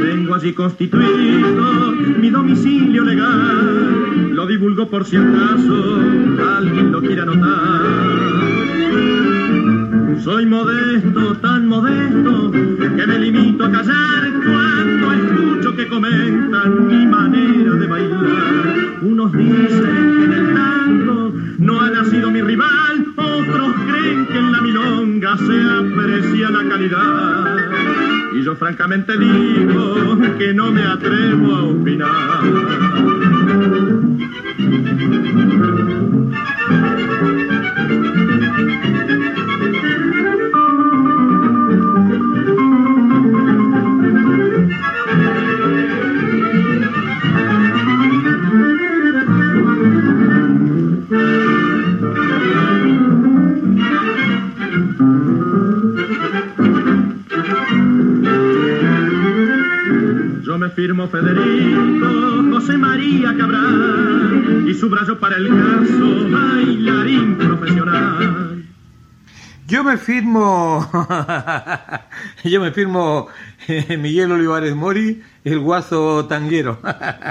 [0.00, 4.34] Tengo allí constituido mi domicilio legal.
[4.34, 6.00] Lo divulgo por si acaso
[6.56, 8.18] alguien lo quiere anotar.
[10.46, 17.86] modesto, tan modesto, que me limito a callar cuando escucho que comentan mi manera de
[17.86, 18.98] bailar.
[19.02, 23.07] Unos dicen que en el tango no ha nacido mi rival,
[23.48, 27.56] otros creen que en la milonga se aprecia la calidad.
[28.34, 32.08] Y yo francamente digo que no me atrevo a opinar.
[65.16, 68.62] Para el caso bailarín profesional.
[69.66, 70.86] Yo me firmo,
[72.44, 73.28] yo me firmo
[73.68, 76.78] eh, Miguel Olivares Mori, el guaso tanguero.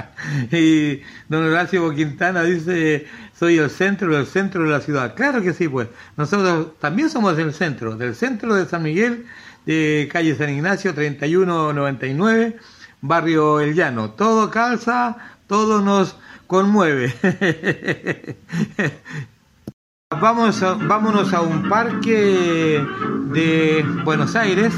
[0.50, 3.06] y don Horacio Quintana dice,
[3.38, 5.14] soy el centro del centro de la ciudad.
[5.14, 5.86] Claro que sí, pues.
[6.16, 9.24] Nosotros también somos del centro, del centro de San Miguel,
[9.66, 12.56] de calle San Ignacio 3199,
[13.02, 14.10] barrio El Llano.
[14.10, 16.16] Todo calza, todo nos
[16.48, 17.14] conmueve.
[20.20, 22.82] Vamos vámonos a un parque
[23.30, 24.74] de Buenos Aires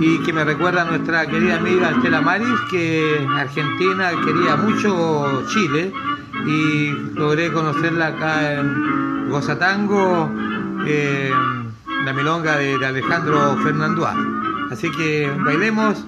[0.00, 5.44] y que me recuerda a nuestra querida amiga Estela Maris, que en Argentina quería mucho
[5.48, 5.92] Chile
[6.46, 10.30] y logré conocerla acá en Gozatango,
[10.84, 11.30] eh,
[12.04, 14.14] la milonga de, Alejandro Fernandúa.
[14.70, 16.04] Así que bailemos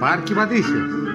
[0.00, 1.07] Parque Patricios.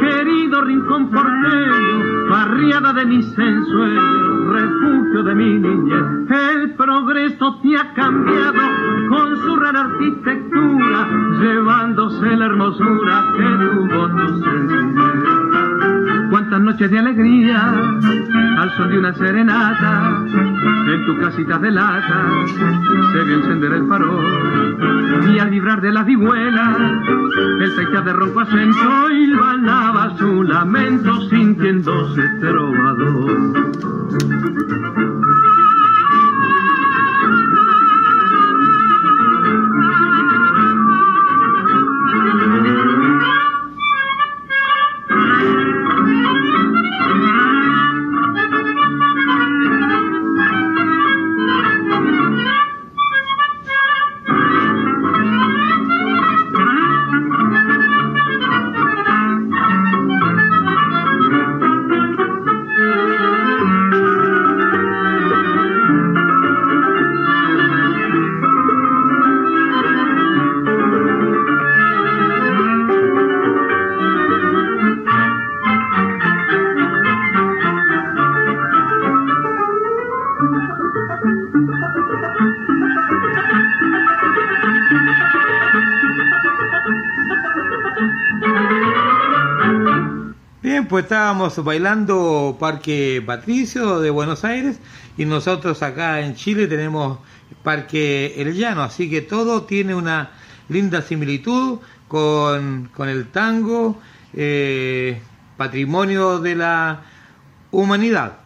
[0.00, 6.04] Querido rincón porteño, barriada de mis ensueños, refugio de mi niñez.
[6.30, 8.60] El progreso te ha cambiado
[9.08, 11.08] con su rara arquitectura,
[11.40, 14.49] llevándose la hermosura que tuvo tu
[16.90, 17.72] de alegría
[18.58, 22.24] al sol de una serenata, en tu casita de lata
[23.12, 26.76] se vio encender el farol y al librar de las vihuelas
[27.60, 33.50] el pecha de ronco acento hilvanaba su lamento sintiéndose trovador.
[90.90, 94.80] Pues estábamos bailando Parque Patricio de Buenos Aires
[95.16, 97.20] y nosotros acá en Chile tenemos
[97.62, 100.32] Parque El Llano, así que todo tiene una
[100.68, 104.00] linda similitud con, con el tango,
[104.34, 105.22] eh,
[105.56, 107.02] patrimonio de la
[107.70, 108.38] humanidad.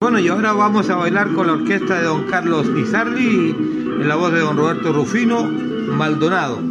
[0.00, 4.14] Bueno, y ahora vamos a bailar con la orquesta de don Carlos Lizardi en la
[4.14, 6.62] voz de don Roberto Rufino Maldonado.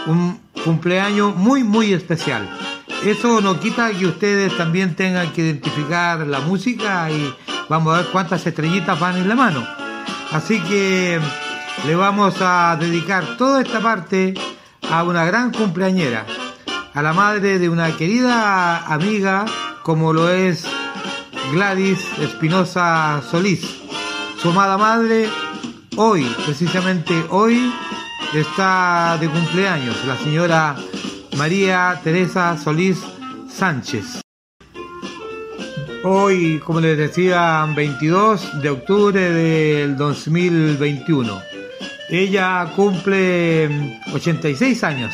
[0.08, 2.50] un cumpleaños muy muy especial.
[3.06, 7.34] Eso no quita que ustedes también tengan que identificar la música y
[7.70, 9.66] vamos a ver cuántas estrellitas van en la mano.
[10.32, 11.20] Así que
[11.86, 14.34] le vamos a dedicar toda esta parte
[14.90, 16.26] a una gran cumpleañera,
[16.94, 19.46] a la madre de una querida amiga
[19.84, 20.66] como lo es
[21.52, 23.82] Gladys Espinosa Solís.
[24.42, 25.30] Su amada madre,
[25.96, 27.72] hoy, precisamente hoy,
[28.40, 30.76] está de cumpleaños, la señora
[31.38, 33.02] María Teresa Solís
[33.50, 34.22] Sánchez.
[36.04, 41.42] Hoy, como les decía, 22 de octubre del 2021.
[42.10, 45.14] Ella cumple 86 años.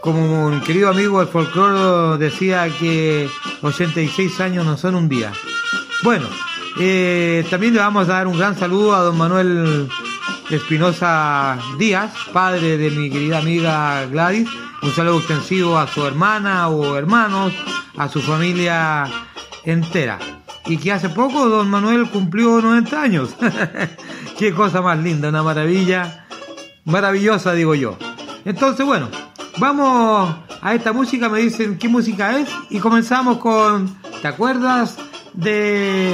[0.00, 3.28] Como un querido amigo del folclore decía que
[3.62, 5.32] 86 años no son un día.
[6.02, 6.26] Bueno,
[6.78, 9.88] eh, también le vamos a dar un gran saludo a don Manuel
[10.50, 14.48] Espinosa Díaz, padre de mi querida amiga Gladys.
[14.82, 17.52] Un saludo extensivo a su hermana o hermanos,
[17.96, 19.06] a su familia
[19.64, 20.18] entera.
[20.66, 23.34] Y que hace poco don Manuel cumplió 90 años.
[24.38, 26.26] Qué cosa más linda, una maravilla.
[26.84, 27.98] Maravillosa, digo yo.
[28.44, 29.08] Entonces, bueno,
[29.58, 34.96] vamos a esta música, me dicen qué música es y comenzamos con, ¿te acuerdas
[35.34, 36.12] de...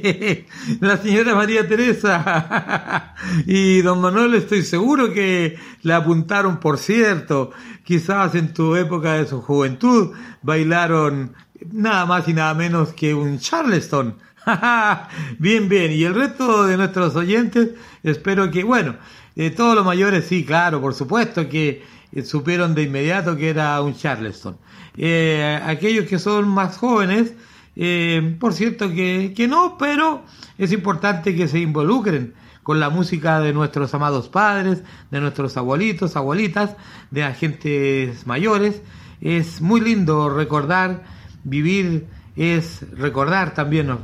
[0.80, 3.14] la señora María Teresa
[3.46, 7.50] y don Manuel estoy seguro que le apuntaron, por cierto,
[7.84, 10.12] quizás en tu época de su juventud
[10.42, 11.34] bailaron
[11.72, 14.16] nada más y nada menos que un Charleston.
[15.38, 17.70] bien, bien, y el resto de nuestros oyentes,
[18.02, 18.96] espero que, bueno,
[19.36, 21.82] eh, todos los mayores sí, claro, por supuesto que
[22.12, 24.56] eh, supieron de inmediato que era un Charleston.
[24.96, 27.34] Eh, aquellos que son más jóvenes,
[27.76, 30.22] eh, por cierto que, no, pero
[30.58, 36.16] es importante que se involucren con la música de nuestros amados padres, de nuestros abuelitos,
[36.16, 36.76] abuelitas,
[37.10, 38.82] de agentes mayores.
[39.20, 41.04] Es muy lindo recordar,
[41.44, 42.06] vivir
[42.36, 44.00] es recordar también, ¿no,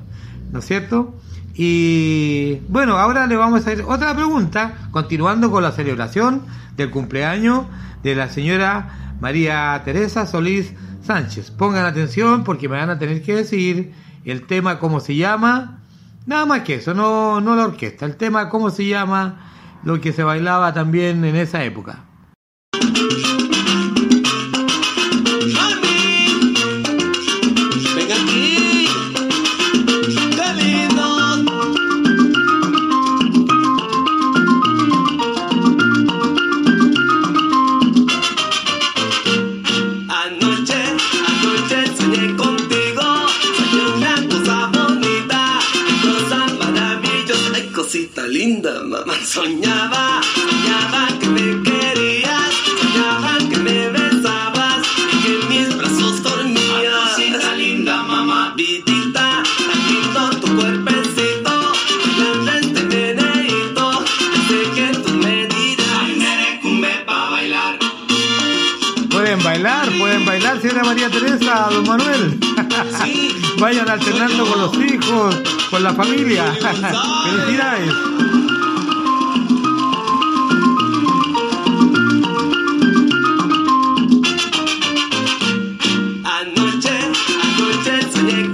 [0.53, 1.15] ¿no es cierto?
[1.55, 6.43] Y bueno, ahora le vamos a hacer otra pregunta, continuando con la celebración
[6.77, 7.67] del cumpleaños
[8.03, 10.75] de la señora María Teresa Solís
[11.07, 11.53] Sánchez.
[11.53, 13.93] Pongan atención porque me van a tener que decir
[14.25, 15.79] el tema, cómo se llama.
[16.27, 18.05] Nada más que eso, no, no la orquesta.
[18.05, 19.53] El tema, cómo se llama,
[19.85, 22.06] lo que se bailaba también en esa época.
[73.97, 75.35] Alternando con los hijos,
[75.71, 76.45] con la familia.
[77.25, 77.93] Felicidades.
[86.25, 86.99] Anoche,
[87.43, 88.47] anoche soñé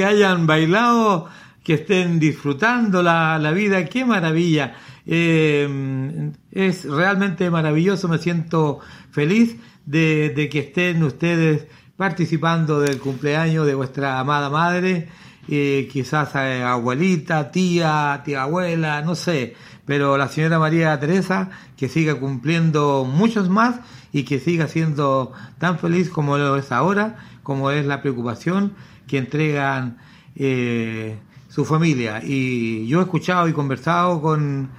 [0.00, 1.28] que hayan bailado,
[1.62, 4.72] que estén disfrutando la, la vida, qué maravilla.
[5.04, 11.66] Eh, es realmente maravilloso, me siento feliz de, de que estén ustedes
[11.98, 15.10] participando del cumpleaños de vuestra amada madre,
[15.48, 19.54] eh, quizás eh, abuelita, tía, tía abuela, no sé,
[19.84, 23.80] pero la señora María Teresa que siga cumpliendo muchos más
[24.12, 28.72] y que siga siendo tan feliz como lo es ahora, como es la preocupación
[29.10, 29.98] que entregan
[30.36, 31.18] eh,
[31.48, 32.22] su familia.
[32.22, 34.70] Y yo he escuchado y conversado con,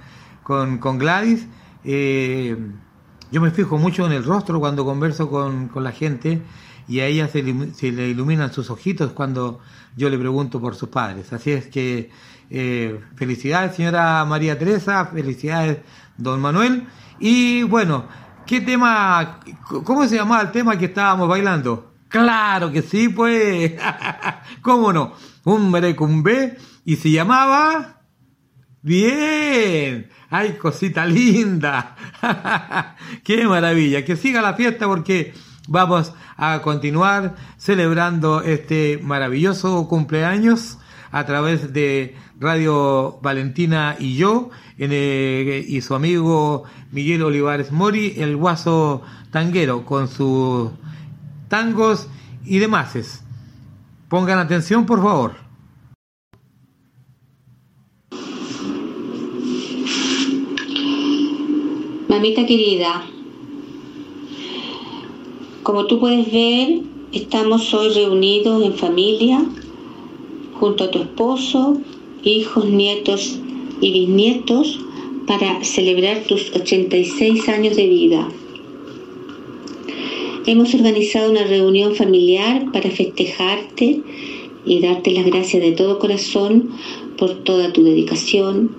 [0.42, 1.46] con, Gladys,
[1.84, 2.56] eh,
[3.30, 6.40] yo me fijo mucho en el rostro cuando converso con, con la gente
[6.88, 9.60] y a ella se le iluminan sus ojitos cuando
[9.96, 11.30] yo le pregunto por sus padres.
[11.34, 12.10] Así es que
[12.48, 15.78] eh, felicidades señora María Teresa, felicidades
[16.16, 16.86] don Manuel.
[17.20, 18.06] Y bueno,
[18.46, 19.40] ¿qué tema,
[19.84, 21.91] cómo se llamaba el tema que estábamos bailando?
[22.12, 23.72] Claro que sí, pues,
[24.62, 25.14] ¿cómo no?
[25.44, 28.00] Un merecumbé y se llamaba...
[28.84, 31.94] Bien, ay cosita linda,
[33.22, 35.34] qué maravilla, que siga la fiesta porque
[35.68, 40.78] vamos a continuar celebrando este maravilloso cumpleaños
[41.12, 48.36] a través de Radio Valentina y yo eh, y su amigo Miguel Olivares Mori, el
[48.36, 50.72] guaso tanguero, con sus
[51.52, 52.08] tangos
[52.46, 53.22] y demás.
[54.08, 55.32] Pongan atención, por favor.
[62.08, 63.02] Mamita querida,
[65.62, 66.80] como tú puedes ver,
[67.12, 69.44] estamos hoy reunidos en familia,
[70.58, 71.76] junto a tu esposo,
[72.22, 73.38] hijos, nietos
[73.82, 74.80] y bisnietos,
[75.26, 78.28] para celebrar tus 86 años de vida.
[80.44, 84.02] Hemos organizado una reunión familiar para festejarte
[84.64, 86.70] y darte las gracias de todo corazón
[87.16, 88.72] por toda tu dedicación,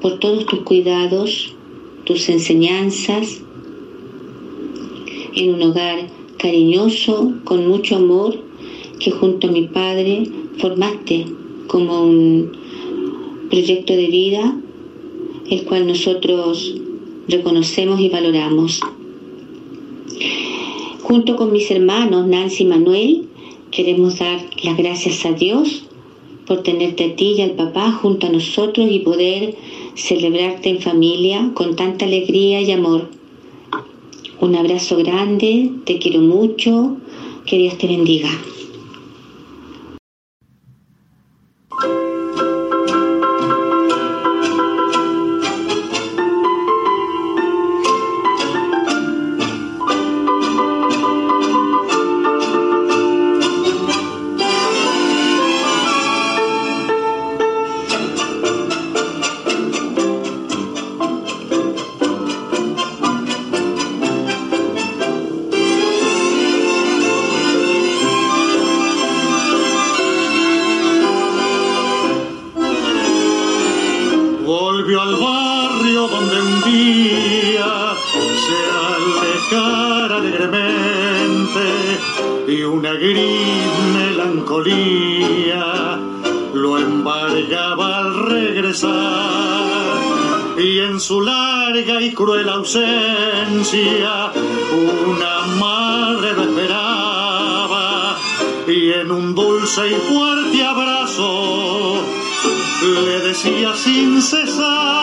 [0.00, 1.52] por todos tus cuidados,
[2.04, 3.42] tus enseñanzas,
[5.34, 6.06] en un hogar
[6.38, 8.38] cariñoso, con mucho amor,
[9.00, 10.28] que junto a mi padre
[10.58, 11.26] formaste
[11.66, 12.52] como un
[13.50, 14.56] proyecto de vida,
[15.50, 16.72] el cual nosotros
[17.26, 18.80] reconocemos y valoramos.
[21.02, 23.28] Junto con mis hermanos Nancy y Manuel,
[23.70, 25.84] queremos dar las gracias a Dios
[26.46, 29.56] por tenerte a ti y al papá junto a nosotros y poder
[29.94, 33.08] celebrarte en familia con tanta alegría y amor.
[34.40, 36.96] Un abrazo grande, te quiero mucho,
[37.46, 38.30] que Dios te bendiga.
[92.14, 94.32] Cruel ausencia
[94.72, 98.16] una madre lo esperaba
[98.66, 102.02] y en un dulce y fuerte abrazo
[102.82, 104.99] le decía sin cesar,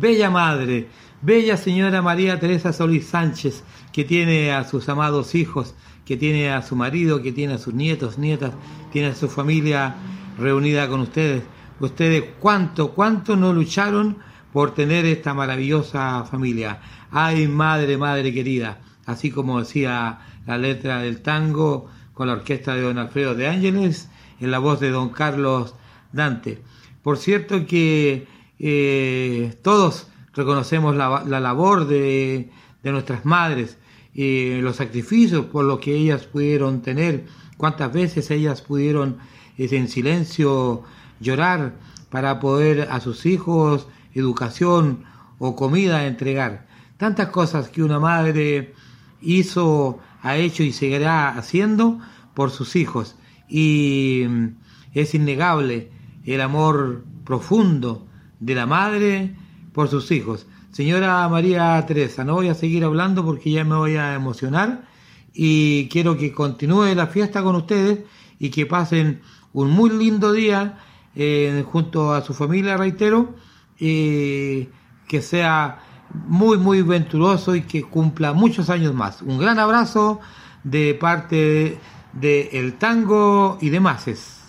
[0.00, 0.88] bella Madre,
[1.20, 3.62] bella Señora María Teresa Solís Sánchez,
[3.92, 5.74] que tiene a sus amados hijos,
[6.06, 8.52] que tiene a su marido, que tiene a sus nietos, nietas,
[8.92, 9.94] tiene a su familia
[10.38, 11.42] reunida con ustedes.
[11.78, 14.16] Ustedes, ¿cuánto, cuánto no lucharon
[14.52, 16.80] por tener esta maravillosa familia?
[17.10, 22.82] Ay, Madre, Madre querida, así como decía la letra del tango con la orquesta de
[22.82, 24.08] don Alfredo de Ángeles,
[24.40, 25.74] en la voz de don Carlos
[26.12, 26.62] Dante.
[27.02, 28.26] Por cierto que
[28.62, 32.50] eh, todos reconocemos la, la labor de,
[32.82, 33.78] de, nuestras madres,
[34.14, 37.24] eh, los sacrificios por los que ellas pudieron tener,
[37.56, 39.16] cuántas veces ellas pudieron
[39.56, 40.82] eh, en silencio
[41.20, 41.72] llorar
[42.10, 45.04] para poder a sus hijos educación
[45.38, 46.66] o comida entregar.
[46.98, 48.74] Tantas cosas que una madre
[49.22, 51.98] hizo, ha hecho y seguirá haciendo
[52.34, 53.16] por sus hijos.
[53.48, 54.46] Y mm,
[54.92, 55.90] es innegable
[56.26, 58.06] el amor profundo
[58.40, 59.34] de la madre
[59.72, 60.46] por sus hijos.
[60.72, 64.88] Señora María Teresa, no voy a seguir hablando porque ya me voy a emocionar
[65.32, 68.00] y quiero que continúe la fiesta con ustedes
[68.38, 69.20] y que pasen
[69.52, 70.78] un muy lindo día
[71.14, 73.34] eh, junto a su familia, reitero,
[73.78, 74.68] eh,
[75.08, 75.80] que sea
[76.26, 79.22] muy, muy venturoso y que cumpla muchos años más.
[79.22, 80.20] Un gran abrazo
[80.64, 81.78] de parte
[82.12, 84.39] de El Tango y de Maces.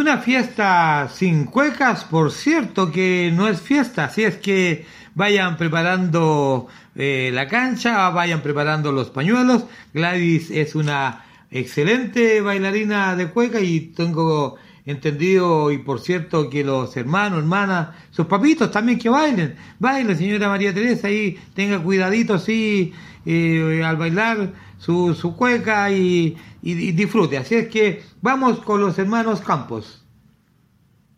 [0.00, 6.68] Una fiesta sin cuecas, por cierto que no es fiesta, así es que vayan preparando
[6.96, 9.66] eh, la cancha, vayan preparando los pañuelos.
[9.92, 14.56] Gladys es una excelente bailarina de cueca y tengo
[14.86, 20.48] entendido y por cierto que los hermanos, hermanas, sus papitos también que bailen, bailen señora
[20.48, 22.94] María Teresa ahí tenga cuidadito así
[23.26, 24.50] eh, al bailar
[24.80, 27.38] su, su cueca y, y, y, disfrute.
[27.38, 30.02] Así es que vamos con los hermanos Campos.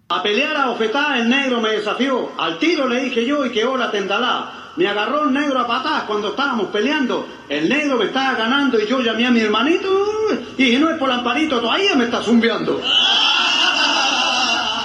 [0.08, 3.64] A pelear a ofetar el negro me desafió, al tiro le dije yo y que
[3.64, 4.72] hora tendalá.
[4.76, 7.26] Me agarró el negro a patadas cuando estábamos peleando.
[7.48, 9.88] El negro me estaba ganando y yo llamé a mi hermanito
[10.58, 12.80] y dije, no es por lamparito, todavía me está zumbiando.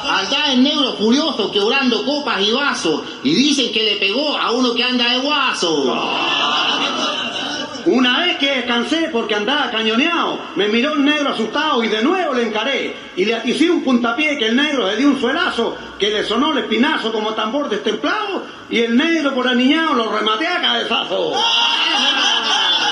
[0.10, 4.74] Allá el negro furioso quebrando copas y vasos y dicen que le pegó a uno
[4.74, 5.94] que anda de guaso.
[7.88, 12.34] Una vez que descansé porque andaba cañoneado, me miró el negro asustado y de nuevo
[12.34, 12.94] le encaré.
[13.16, 16.52] Y le hice un puntapié que el negro le dio un suelazo que le sonó
[16.52, 21.32] el espinazo como tambor destemplado y el negro por aniñado lo rematé a cabezazo.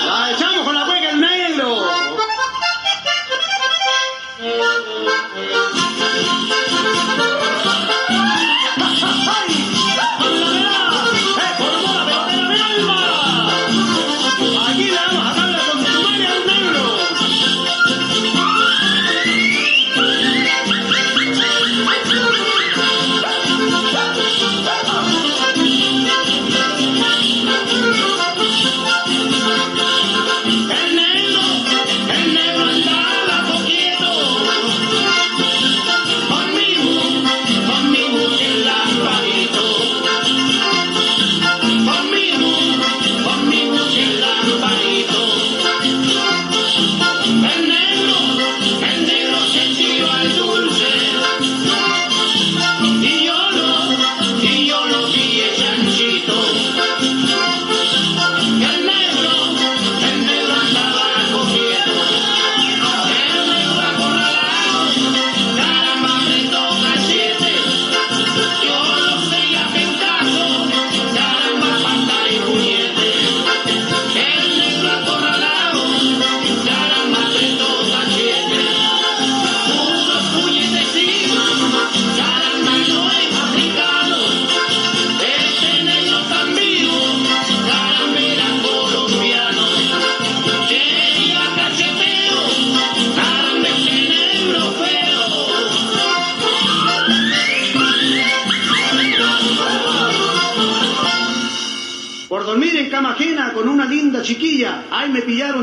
[0.06, 1.76] La echamos con la cueca el negro.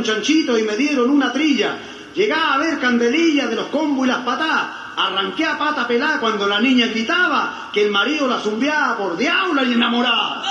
[0.04, 1.78] Chanchito y me dieron una trilla.
[2.16, 4.66] Llegaba a ver candelilla de los combos y las patadas.
[4.96, 9.64] Arranqué a pata pelada cuando la niña gritaba que el marido la zumbiaba por diabla
[9.64, 10.44] y enamorada.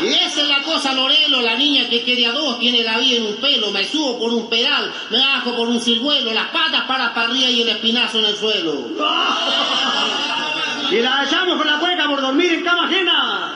[0.00, 3.16] Y esa es la cosa, Lorelo, la niña que quiere a dos, tiene la vida
[3.16, 6.82] en un pelo, me subo por un pedal, me bajo por un ciruelo, las patas
[6.82, 8.88] para para arriba y el espinazo en el suelo.
[10.90, 13.54] Y la echamos con la cueca por dormir en cama ajena.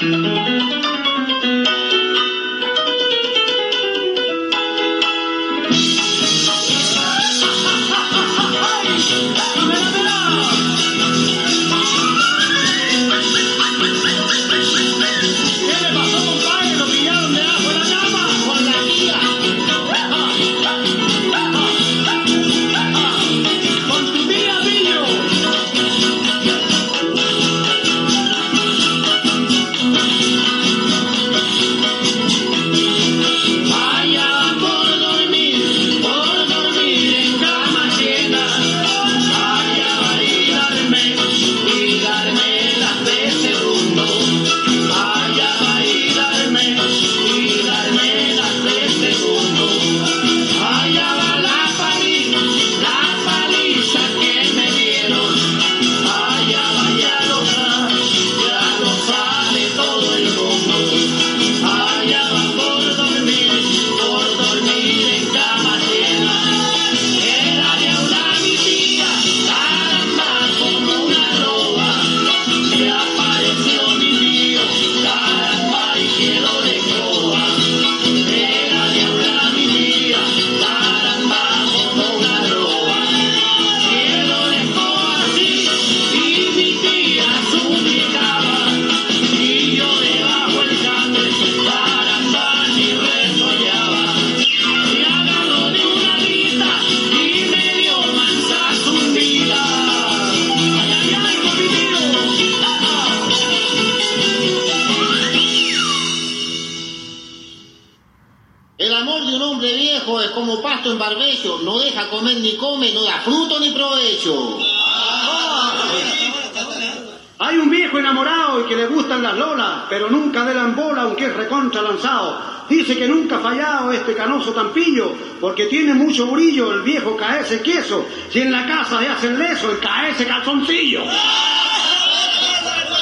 [123.49, 128.07] Fallado este canoso tampillo, porque tiene mucho brillo el viejo caese queso.
[128.31, 131.03] Si en la casa se hace el leso, el caese calzoncillo.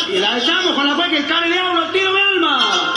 [0.09, 2.95] Y la echamos con la cueca el care de diablo, el tiro de alma.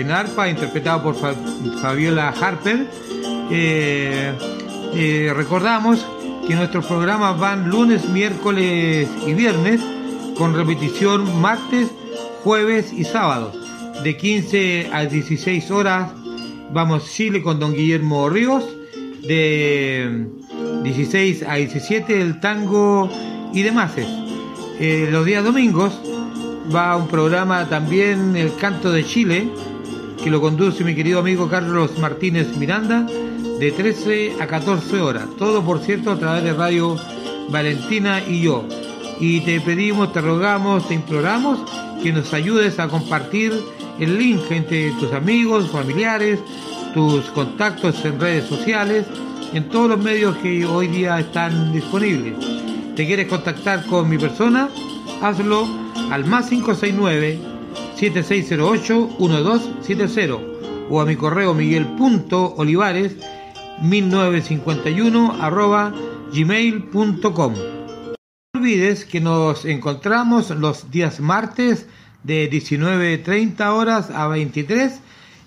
[0.00, 1.34] En arpa, interpretado por Fa-
[1.80, 2.86] Fabiola Harper.
[3.50, 4.32] Eh,
[4.94, 6.04] eh, recordamos
[6.46, 9.80] que nuestros programas van lunes, miércoles y viernes,
[10.36, 11.88] con repetición martes,
[12.42, 13.56] jueves y sábados.
[14.02, 16.10] De 15 a 16 horas
[16.72, 18.64] vamos Chile con don Guillermo Ríos.
[19.22, 20.26] De
[20.82, 23.10] 16 a 17 el tango
[23.52, 23.92] y demás.
[24.78, 25.92] Eh, los días domingos
[26.74, 29.50] va un programa también, El Canto de Chile,
[30.22, 33.06] que lo conduce mi querido amigo Carlos Martínez Miranda,
[33.58, 35.24] de 13 a 14 horas.
[35.38, 36.96] Todo, por cierto, a través de Radio
[37.48, 38.64] Valentina y yo.
[39.18, 41.60] Y te pedimos, te rogamos, te imploramos
[42.02, 43.52] que nos ayudes a compartir
[43.98, 46.40] el link entre tus amigos, familiares,
[46.94, 49.06] tus contactos en redes sociales,
[49.52, 52.34] en todos los medios que hoy día están disponibles.
[52.94, 54.68] ¿Te quieres contactar con mi persona?
[55.22, 55.66] Hazlo
[56.10, 57.49] al más 569
[58.00, 60.38] 7608 1270
[60.88, 63.16] o a mi correo miguel.olivares
[63.82, 65.92] 1951 arroba
[66.32, 67.54] gmail.com.
[67.54, 68.14] No
[68.54, 71.88] olvides que nos encontramos los días martes
[72.22, 74.98] de 19.30 horas a 23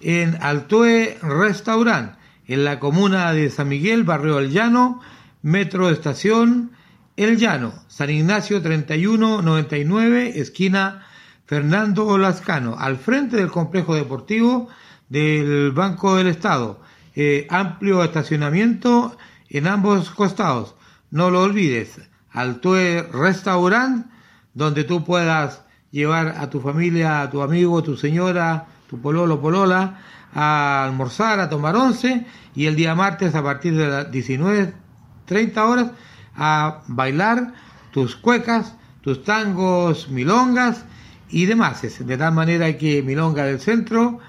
[0.01, 2.13] en Altoe Restaurant,
[2.45, 5.01] en la comuna de San Miguel, Barrio El Llano,
[5.41, 6.71] Metro Estación
[7.17, 11.07] El Llano, San Ignacio 3199, esquina
[11.45, 14.69] Fernando Lascano, al frente del complejo deportivo
[15.09, 16.79] del Banco del Estado.
[17.15, 19.15] Eh, amplio estacionamiento
[19.49, 20.75] en ambos costados.
[21.11, 22.01] No lo olvides,
[22.31, 24.07] Altoe Restaurant,
[24.53, 29.99] donde tú puedas llevar a tu familia, a tu amigo, tu señora, tu pololo, polola,
[30.33, 32.25] a almorzar, a tomar once,
[32.55, 35.91] y el día martes a partir de las 19.30 horas
[36.35, 37.53] a bailar
[37.91, 40.85] tus cuecas, tus tangos, milongas
[41.33, 41.81] y demás.
[41.81, 44.19] De tal manera que Milonga del Centro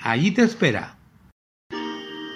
[0.00, 0.96] allí te espera.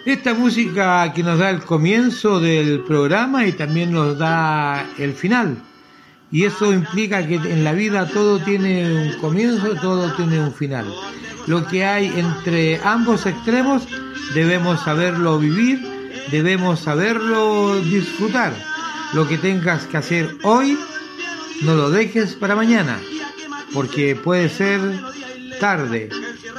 [0.07, 5.63] Esta música que nos da el comienzo del programa y también nos da el final.
[6.31, 10.87] Y eso implica que en la vida todo tiene un comienzo, todo tiene un final.
[11.47, 13.87] Lo que hay entre ambos extremos
[14.35, 15.81] debemos saberlo vivir,
[16.31, 18.53] debemos saberlo disfrutar.
[19.13, 20.79] Lo que tengas que hacer hoy,
[21.63, 22.99] no lo dejes para mañana,
[23.77, 24.81] porque puede ser
[25.61, 26.09] tarde.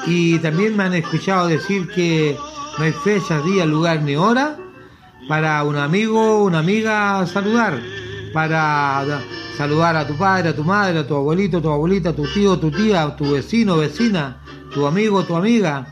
[0.06, 2.38] Y también me han escuchado decir que
[2.78, 4.56] no hay fecha, día, lugar ni hora
[5.28, 7.82] para un amigo, una amiga saludar,
[8.34, 9.20] para
[9.58, 12.32] saludar a tu padre, a tu madre, a tu abuelito, a tu abuelita, a tu
[12.32, 14.38] tío, tu tía, a tu vecino, vecina,
[14.72, 15.88] tu amigo, tu amiga,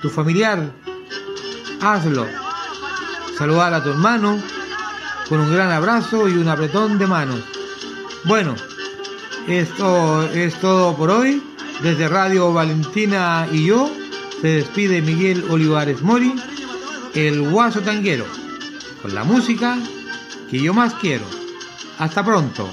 [0.00, 0.72] tu familiar.
[1.82, 2.26] Hazlo.
[3.36, 4.42] Saludar a tu hermano
[5.28, 7.40] con un gran abrazo y un apretón de manos.
[8.24, 8.54] Bueno,
[9.46, 11.42] esto es todo por hoy.
[11.82, 13.90] Desde Radio Valentina y yo
[14.40, 16.34] se despide Miguel Olivares Mori,
[17.14, 18.26] el guaso tanguero,
[19.00, 19.78] con la música
[20.50, 21.24] que yo más quiero.
[21.98, 22.68] Hasta pronto.